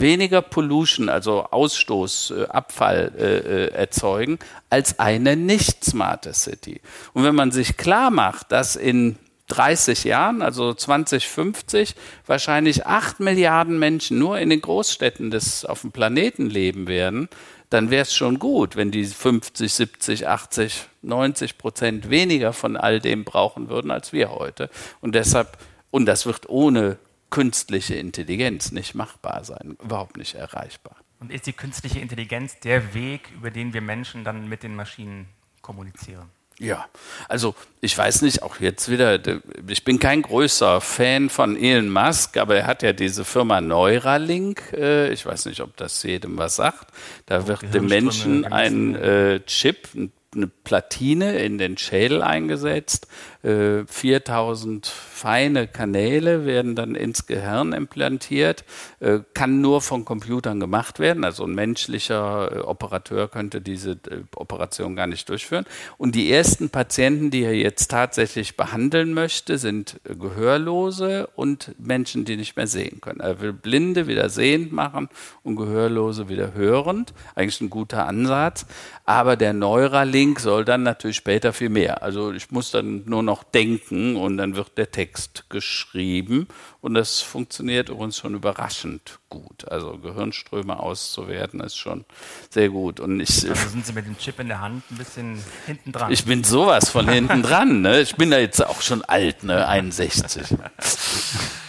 [0.00, 4.38] weniger Pollution, also Ausstoß, äh, Abfall äh, äh, erzeugen,
[4.70, 6.80] als eine nicht smarte City.
[7.12, 9.16] Und wenn man sich klar macht, dass in
[9.48, 11.94] 30 Jahren, also 2050,
[12.26, 17.28] wahrscheinlich 8 Milliarden Menschen nur in den Großstädten des auf dem Planeten leben werden,
[17.70, 23.00] dann wäre es schon gut, wenn die 50, 70, 80, 90 Prozent weniger von all
[23.00, 24.70] dem brauchen würden als wir heute.
[25.00, 25.58] Und deshalb,
[25.90, 26.98] und das wird ohne
[27.30, 30.96] künstliche Intelligenz nicht machbar sein, überhaupt nicht erreichbar.
[31.20, 35.28] Und ist die künstliche Intelligenz der Weg, über den wir Menschen dann mit den Maschinen
[35.62, 36.30] kommunizieren?
[36.60, 36.86] Ja,
[37.28, 39.20] also ich weiß nicht, auch jetzt wieder,
[39.68, 44.72] ich bin kein größer Fan von Elon Musk, aber er hat ja diese Firma Neuralink,
[44.72, 46.88] äh, ich weiß nicht, ob das jedem was sagt,
[47.26, 53.06] da wird dem Menschen ein äh, Chip, ein eine Platine in den Schädel eingesetzt.
[53.42, 58.64] 4000 äh, feine Kanäle werden dann ins Gehirn implantiert,
[58.98, 61.24] äh, kann nur von Computern gemacht werden.
[61.24, 63.98] Also ein menschlicher äh, Operateur könnte diese
[64.34, 65.66] Operation gar nicht durchführen.
[65.98, 72.36] Und die ersten Patienten, die er jetzt tatsächlich behandeln möchte, sind Gehörlose und Menschen, die
[72.36, 73.20] nicht mehr sehen können.
[73.20, 75.08] Er will Blinde wieder sehend machen
[75.44, 77.14] und Gehörlose wieder hörend.
[77.36, 78.66] Eigentlich ein guter Ansatz.
[79.04, 82.02] Aber der Neuralink soll dann natürlich später viel mehr.
[82.02, 86.48] Also ich muss dann nur noch denken und dann wird der Text geschrieben.
[86.80, 89.68] Und das funktioniert übrigens schon überraschend gut.
[89.68, 92.04] Also Gehirnströme auszuwerten ist schon
[92.50, 93.00] sehr gut.
[93.00, 96.12] Und ich, also sind Sie mit dem Chip in der Hand ein bisschen hinten dran?
[96.12, 97.82] Ich bin sowas von hinten dran.
[97.82, 98.00] Ne?
[98.00, 99.66] Ich bin da jetzt auch schon alt, ne?
[99.66, 100.56] 61.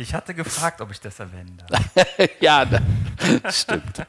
[0.00, 1.90] Ich hatte gefragt, ob ich das erwähnen darf.
[2.40, 4.06] ja, das stimmt.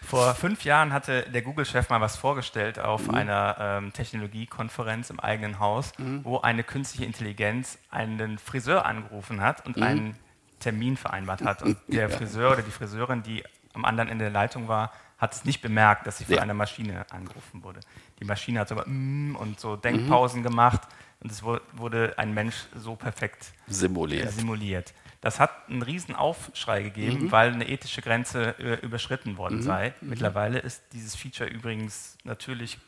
[0.00, 3.14] Vor fünf Jahren hatte der Google-Chef mal was vorgestellt auf mhm.
[3.16, 6.24] einer ähm, Technologiekonferenz im eigenen Haus, mhm.
[6.24, 9.82] wo eine künstliche Intelligenz einen Friseur angerufen hat und mhm.
[9.82, 10.16] einen
[10.60, 11.62] Termin vereinbart hat.
[11.64, 13.42] Und der Friseur oder die Friseurin, die
[13.74, 16.42] am anderen Ende der Leitung war, hat es nicht bemerkt, dass sie von ja.
[16.42, 17.80] einer Maschine angerufen wurde.
[18.20, 20.44] Die Maschine hat sogar mm und so Denkpausen mhm.
[20.44, 20.82] gemacht
[21.20, 24.30] und es wurde ein Mensch so perfekt simuliert.
[24.30, 24.94] simuliert.
[25.20, 27.32] Das hat einen riesen Aufschrei gegeben, mhm.
[27.32, 29.62] weil eine ethische Grenze äh, überschritten worden mhm.
[29.62, 29.94] sei.
[30.00, 30.10] Mhm.
[30.10, 32.78] Mittlerweile ist dieses Feature übrigens natürlich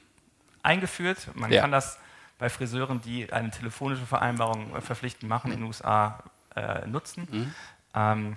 [0.63, 1.29] eingeführt.
[1.35, 1.63] Man ja.
[1.63, 1.99] kann das
[2.39, 6.23] bei Friseuren, die eine telefonische Vereinbarung äh, verpflichtend machen, in den USA
[6.55, 7.27] äh, nutzen.
[7.31, 7.55] Mhm.
[7.95, 8.37] Ähm,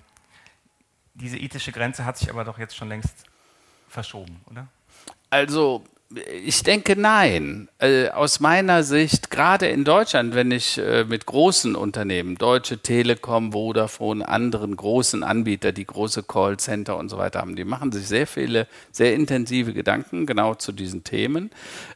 [1.14, 3.26] diese ethische Grenze hat sich aber doch jetzt schon längst
[3.88, 4.68] verschoben, oder?
[5.30, 5.84] Also
[6.44, 7.70] ich denke nein.
[7.80, 13.52] Äh, aus meiner Sicht, gerade in Deutschland, wenn ich äh, mit großen Unternehmen, Deutsche Telekom,
[13.54, 18.28] Vodafone, anderen großen Anbieter, die große Callcenter und so weiter haben, die machen sich sehr
[18.28, 21.50] viele, sehr intensive Gedanken genau zu diesen Themen.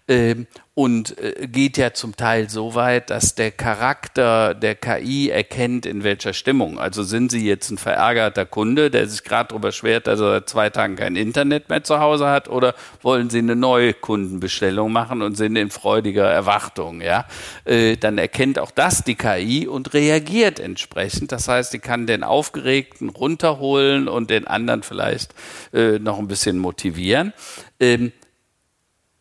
[0.08, 0.48] Ähm,
[0.78, 6.04] und äh, geht ja zum Teil so weit, dass der Charakter der KI erkennt, in
[6.04, 6.78] welcher Stimmung.
[6.78, 10.50] Also sind Sie jetzt ein verärgerter Kunde, der sich gerade darüber schwert, dass er seit
[10.50, 15.24] zwei Tagen kein Internet mehr zu Hause hat, oder wollen Sie eine neue Kundenbestellung machen
[15.24, 17.02] und sind in freudiger Erwartung?
[17.02, 17.26] Ja,
[17.66, 21.32] äh, dann erkennt auch das die KI und reagiert entsprechend.
[21.32, 25.34] Das heißt, die kann den Aufgeregten runterholen und den anderen vielleicht
[25.74, 27.34] äh, noch ein bisschen motivieren.
[27.80, 28.12] Ähm,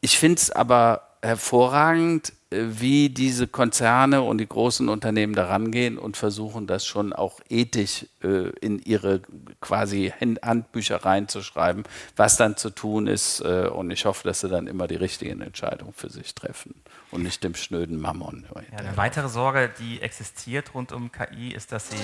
[0.03, 5.99] ich finde es aber hervorragend, äh, wie diese Konzerne und die großen Unternehmen daran gehen
[5.99, 9.21] und versuchen, das schon auch ethisch äh, in ihre
[9.61, 11.85] quasi Handbücher reinzuschreiben,
[12.17, 13.41] was dann zu tun ist.
[13.41, 16.75] Äh, und ich hoffe, dass sie dann immer die richtigen Entscheidungen für sich treffen
[17.11, 18.47] und nicht dem schnöden Mammon.
[18.73, 21.99] Ja, eine weitere Sorge, die existiert rund um KI, ist, dass sie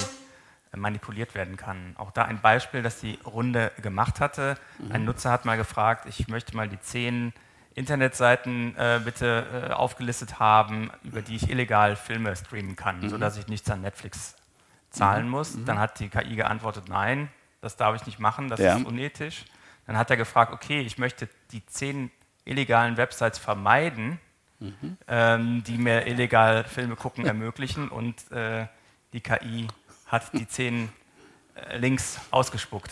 [0.77, 1.95] manipuliert werden kann.
[1.99, 4.57] Auch da ein Beispiel, das die Runde gemacht hatte.
[4.79, 4.93] Mhm.
[4.93, 7.33] Ein Nutzer hat mal gefragt, ich möchte mal die zehn
[7.75, 13.09] Internetseiten äh, bitte äh, aufgelistet haben, über die ich illegal Filme streamen kann, mhm.
[13.09, 14.37] sodass ich nichts an Netflix
[14.91, 15.31] zahlen mhm.
[15.31, 15.55] muss.
[15.55, 15.65] Mhm.
[15.65, 17.29] Dann hat die KI geantwortet, nein,
[17.61, 18.77] das darf ich nicht machen, das ja.
[18.77, 19.45] ist unethisch.
[19.87, 22.11] Dann hat er gefragt, okay, ich möchte die zehn
[22.45, 24.21] illegalen Websites vermeiden,
[24.61, 24.99] mhm.
[25.09, 28.67] ähm, die mir illegal Filme gucken ermöglichen und äh,
[29.13, 29.69] die KI
[30.07, 30.91] hat die zehn
[31.55, 32.91] äh, Links ausgespuckt.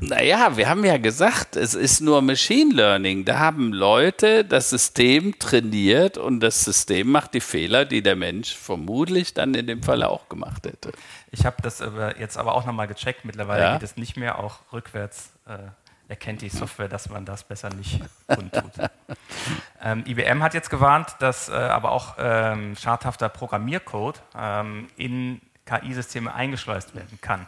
[0.00, 3.24] Naja, wir haben ja gesagt, es ist nur Machine Learning.
[3.24, 8.54] Da haben Leute das System trainiert und das System macht die Fehler, die der Mensch
[8.54, 10.92] vermutlich dann in dem Fall auch gemacht hätte.
[11.30, 13.24] Ich habe das aber jetzt aber auch nochmal gecheckt.
[13.24, 13.72] Mittlerweile ja?
[13.74, 15.58] geht es nicht mehr, auch rückwärts äh,
[16.08, 18.72] erkennt die Software, dass man das besser nicht kundtut.
[19.82, 26.34] ähm, IBM hat jetzt gewarnt, dass äh, aber auch ähm, schadhafter Programmiercode ähm, in KI-Systeme
[26.34, 27.46] eingeschleust werden kann.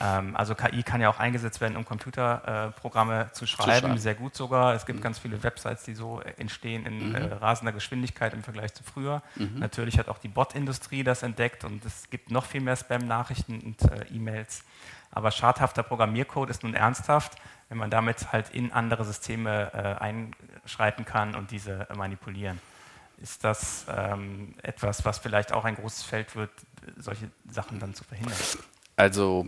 [0.00, 3.98] Ähm, also KI kann ja auch eingesetzt werden, um Computerprogramme äh, zu, schreiben, zu schreiben,
[3.98, 4.74] sehr gut sogar.
[4.74, 5.02] Es gibt mhm.
[5.02, 7.14] ganz viele Websites, die so entstehen in mhm.
[7.14, 9.22] äh, rasender Geschwindigkeit im Vergleich zu früher.
[9.36, 9.58] Mhm.
[9.58, 13.82] Natürlich hat auch die Bot-Industrie das entdeckt und es gibt noch viel mehr Spam-Nachrichten und
[13.82, 14.64] äh, E-Mails.
[15.12, 17.36] Aber schadhafter Programmiercode ist nun ernsthaft,
[17.68, 22.60] wenn man damit halt in andere Systeme äh, einschreiten kann und diese manipulieren.
[23.20, 26.50] Ist das ähm, etwas, was vielleicht auch ein großes Feld wird,
[26.96, 28.38] solche Sachen dann zu verhindern?
[28.96, 29.46] Also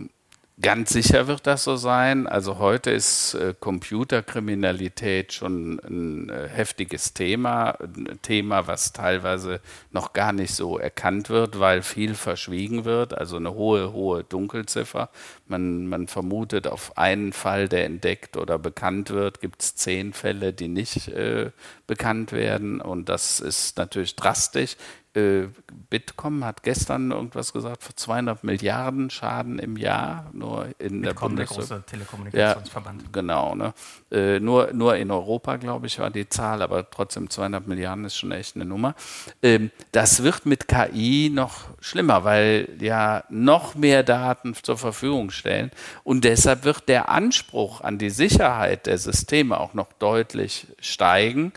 [0.61, 2.27] Ganz sicher wird das so sein.
[2.27, 10.13] Also heute ist äh, Computerkriminalität schon ein äh, heftiges Thema, ein Thema, was teilweise noch
[10.13, 13.17] gar nicht so erkannt wird, weil viel verschwiegen wird.
[13.17, 15.09] Also eine hohe, hohe Dunkelziffer.
[15.47, 20.53] Man, man vermutet auf einen Fall, der entdeckt oder bekannt wird, gibt es zehn Fälle,
[20.53, 21.49] die nicht äh,
[21.87, 22.79] bekannt werden.
[22.79, 24.77] Und das ist natürlich drastisch
[25.15, 25.47] äh,
[25.89, 31.45] Bitkom hat gestern irgendwas gesagt, für 200 Milliarden Schaden im Jahr nur in Bitkom, der
[31.45, 33.01] der große Telekommunikationsverband.
[33.03, 33.55] Ja, genau.
[33.55, 33.73] Ne?
[34.11, 38.17] Äh, nur, nur in Europa, glaube ich, war die Zahl, aber trotzdem 200 Milliarden ist
[38.17, 38.95] schon echt eine Nummer.
[39.43, 45.71] Ähm, das wird mit KI noch schlimmer, weil ja noch mehr Daten zur Verfügung stellen
[46.03, 51.53] und deshalb wird der Anspruch an die Sicherheit der Systeme auch noch deutlich steigen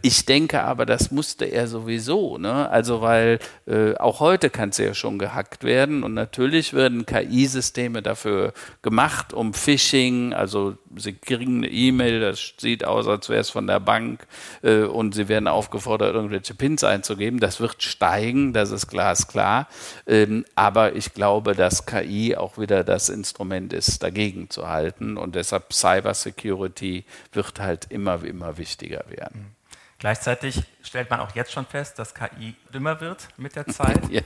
[0.00, 2.38] ich denke aber, das musste er sowieso.
[2.38, 2.70] Ne?
[2.70, 8.00] Also, weil äh, auch heute kann es ja schon gehackt werden und natürlich werden KI-Systeme
[8.00, 13.50] dafür gemacht, um Phishing, also sie kriegen eine E-Mail, das sieht aus, als wäre es
[13.50, 14.26] von der Bank
[14.62, 17.38] äh, und sie werden aufgefordert, irgendwelche Pins einzugeben.
[17.38, 19.68] Das wird steigen, das ist glasklar.
[20.06, 25.34] Ähm, aber ich glaube, dass KI auch wieder das Instrument ist, dagegen zu halten und
[25.34, 29.57] deshalb Cybersecurity wird halt immer, immer wichtiger werden.
[29.98, 34.08] Gleichzeitig stellt man auch jetzt schon fest, dass KI dümmer wird mit der Zeit.
[34.10, 34.22] ja.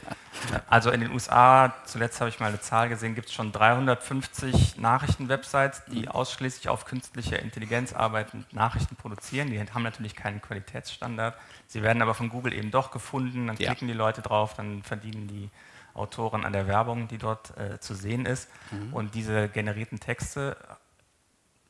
[0.69, 4.77] Also in den USA, zuletzt habe ich mal eine Zahl gesehen, gibt es schon 350
[4.77, 9.49] Nachrichtenwebsites, die ausschließlich auf künstliche Intelligenz arbeiten, Nachrichten produzieren.
[9.49, 11.39] Die haben natürlich keinen Qualitätsstandard.
[11.69, 13.47] Sie werden aber von Google eben doch gefunden.
[13.47, 13.95] Dann klicken ja.
[13.95, 15.49] die Leute drauf, dann verdienen die
[15.95, 18.51] Autoren an der Werbung, die dort äh, zu sehen ist.
[18.71, 18.93] Mhm.
[18.93, 20.57] Und diese generierten Texte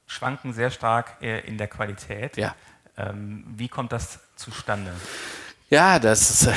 [0.07, 2.37] schwanken sehr stark äh, in der Qualität.
[2.37, 2.55] Ja.
[2.97, 4.93] Ähm, wie kommt das zustande?
[5.73, 6.51] Ja, das,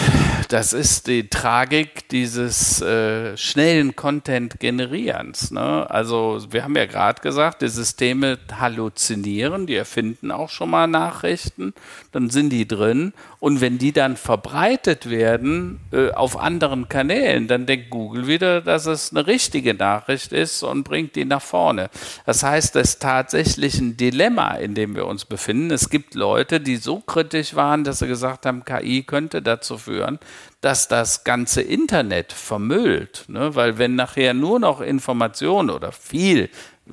[0.49, 5.51] das ist die Tragik dieses äh, schnellen Content-Generierens.
[5.51, 5.89] Ne?
[5.89, 11.73] Also wir haben ja gerade gesagt, die Systeme halluzinieren, die erfinden auch schon mal Nachrichten,
[12.11, 17.65] dann sind die drin und wenn die dann verbreitet werden äh, auf anderen Kanälen, dann
[17.67, 21.89] denkt Google wieder, dass es eine richtige Nachricht ist und bringt die nach vorne.
[22.25, 25.71] Das heißt, das ist tatsächlich ein Dilemma, in dem wir uns befinden.
[25.71, 30.19] Es gibt Leute, die so kritisch waren, dass sie gesagt haben, KI könnte dazu führen,
[30.61, 33.25] dass das ganze Internet vermüllt.
[33.27, 33.55] Ne?
[33.55, 36.49] Weil wenn nachher nur noch Informationen oder viel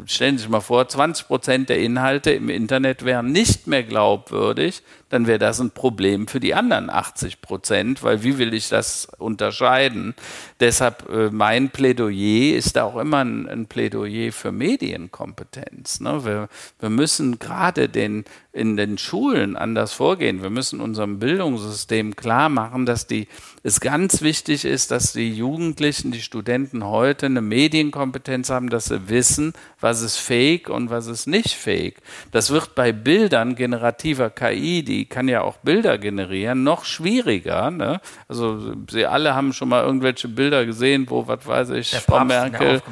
[0.07, 4.83] stellen Sie sich mal vor, 20 Prozent der Inhalte im Internet wären nicht mehr glaubwürdig,
[5.13, 9.07] dann wäre das ein Problem für die anderen 80 Prozent, weil wie will ich das
[9.19, 10.15] unterscheiden?
[10.59, 16.01] Deshalb äh, mein Plädoyer ist auch immer ein, ein Plädoyer für Medienkompetenz.
[16.01, 16.25] Ne?
[16.25, 16.49] Wir,
[16.81, 20.43] wir müssen gerade den, in den Schulen anders vorgehen.
[20.43, 23.29] Wir müssen unserem Bildungssystem klar machen, dass die,
[23.63, 29.11] es ganz wichtig ist, dass die Jugendlichen, die Studenten heute eine Medienkompetenz haben, dass sie
[29.11, 31.97] wissen, was ist fake und was ist nicht fake.
[32.31, 37.70] Das wird bei Bildern generativer KI, die kann ja auch Bilder generieren, noch schwieriger.
[37.70, 38.00] Ne?
[38.28, 42.24] Also Sie alle haben schon mal irgendwelche Bilder gesehen, wo, was weiß ich, der Frau
[42.24, 42.82] Merkel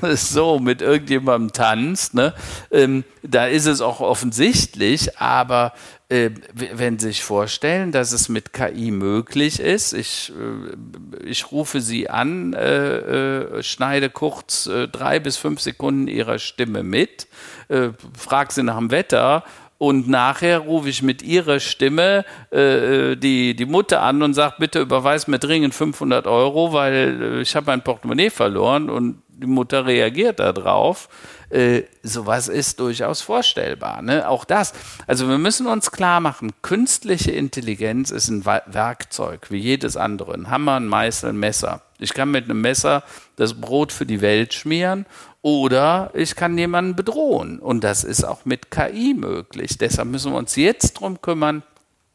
[0.16, 2.14] so mit irgendjemandem tanzt.
[2.14, 2.34] Ne?
[2.70, 5.72] Ähm, da ist es auch offensichtlich, aber
[6.10, 11.80] äh, wenn Sie sich vorstellen, dass es mit KI möglich ist, ich, äh, ich rufe
[11.80, 17.28] Sie an, äh, äh, schneide kurz äh, drei bis fünf Sekunden Ihrer Stimme mit,
[17.68, 19.44] äh, frage Sie nach dem Wetter
[19.80, 24.78] und nachher rufe ich mit ihrer Stimme äh, die, die Mutter an und sage, bitte
[24.78, 29.86] überweis mir dringend 500 Euro, weil äh, ich habe mein Portemonnaie verloren und die Mutter
[29.86, 31.08] reagiert darauf.
[31.50, 34.02] Äh, sowas ist durchaus vorstellbar.
[34.02, 34.28] Ne?
[34.28, 34.72] Auch das.
[35.06, 40.34] Also wir müssen uns klar machen, künstliche Intelligenz ist ein Werkzeug, wie jedes andere.
[40.34, 41.82] Ein Hammer, ein Meißel, ein Messer.
[41.98, 43.02] Ich kann mit einem Messer
[43.36, 45.06] das Brot für die Welt schmieren
[45.42, 47.58] oder ich kann jemanden bedrohen.
[47.58, 49.76] Und das ist auch mit KI möglich.
[49.78, 51.62] Deshalb müssen wir uns jetzt darum kümmern,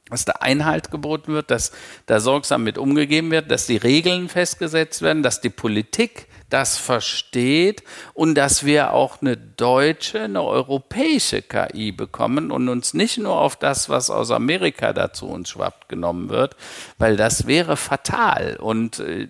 [0.10, 1.72] dass da Einhalt geboten wird, dass
[2.06, 7.84] da sorgsam mit umgegeben wird, dass die Regeln festgesetzt werden, dass die Politik das versteht
[8.14, 13.58] und dass wir auch eine deutsche, eine europäische KI bekommen und uns nicht nur auf
[13.58, 16.56] das, was aus Amerika dazu uns schwappt, genommen wird,
[16.98, 18.56] weil das wäre fatal.
[18.56, 19.28] Und äh,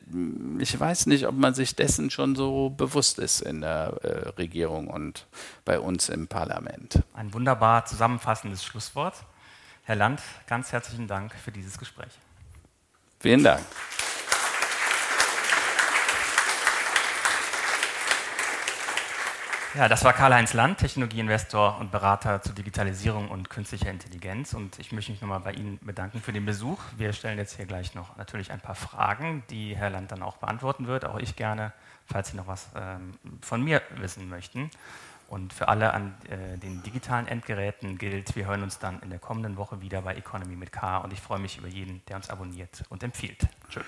[0.60, 4.86] ich weiß nicht, ob man sich dessen schon so bewusst ist in der äh, Regierung
[4.86, 5.26] und
[5.66, 7.02] bei uns im Parlament.
[7.16, 9.16] Ein wunderbar zusammenfassendes Schlusswort.
[9.84, 12.12] Herr Land, ganz herzlichen Dank für dieses Gespräch.
[13.20, 13.66] Vielen Dank.
[19.78, 24.54] Ja, das war Karl-Heinz Land, Technologieinvestor und Berater zur Digitalisierung und künstlicher Intelligenz.
[24.54, 26.80] Und ich möchte mich nochmal bei Ihnen bedanken für den Besuch.
[26.96, 30.38] Wir stellen jetzt hier gleich noch natürlich ein paar Fragen, die Herr Land dann auch
[30.38, 31.04] beantworten wird.
[31.04, 31.74] Auch ich gerne,
[32.06, 34.72] falls Sie noch was ähm, von mir wissen möchten.
[35.28, 39.20] Und für alle an äh, den digitalen Endgeräten gilt, wir hören uns dann in der
[39.20, 41.00] kommenden Woche wieder bei Economy mit K.
[41.00, 43.46] Und ich freue mich über jeden, der uns abonniert und empfiehlt.
[43.70, 43.82] Tschö.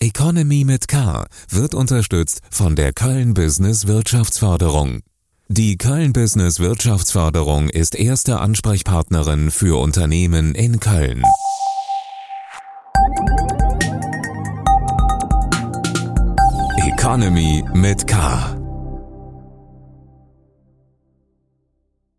[0.00, 5.02] Economy mit K wird unterstützt von der Köln Business Wirtschaftsförderung.
[5.54, 11.22] Die Köln Business Wirtschaftsförderung ist erste Ansprechpartnerin für Unternehmen in Köln.
[16.86, 18.61] Economy mit K.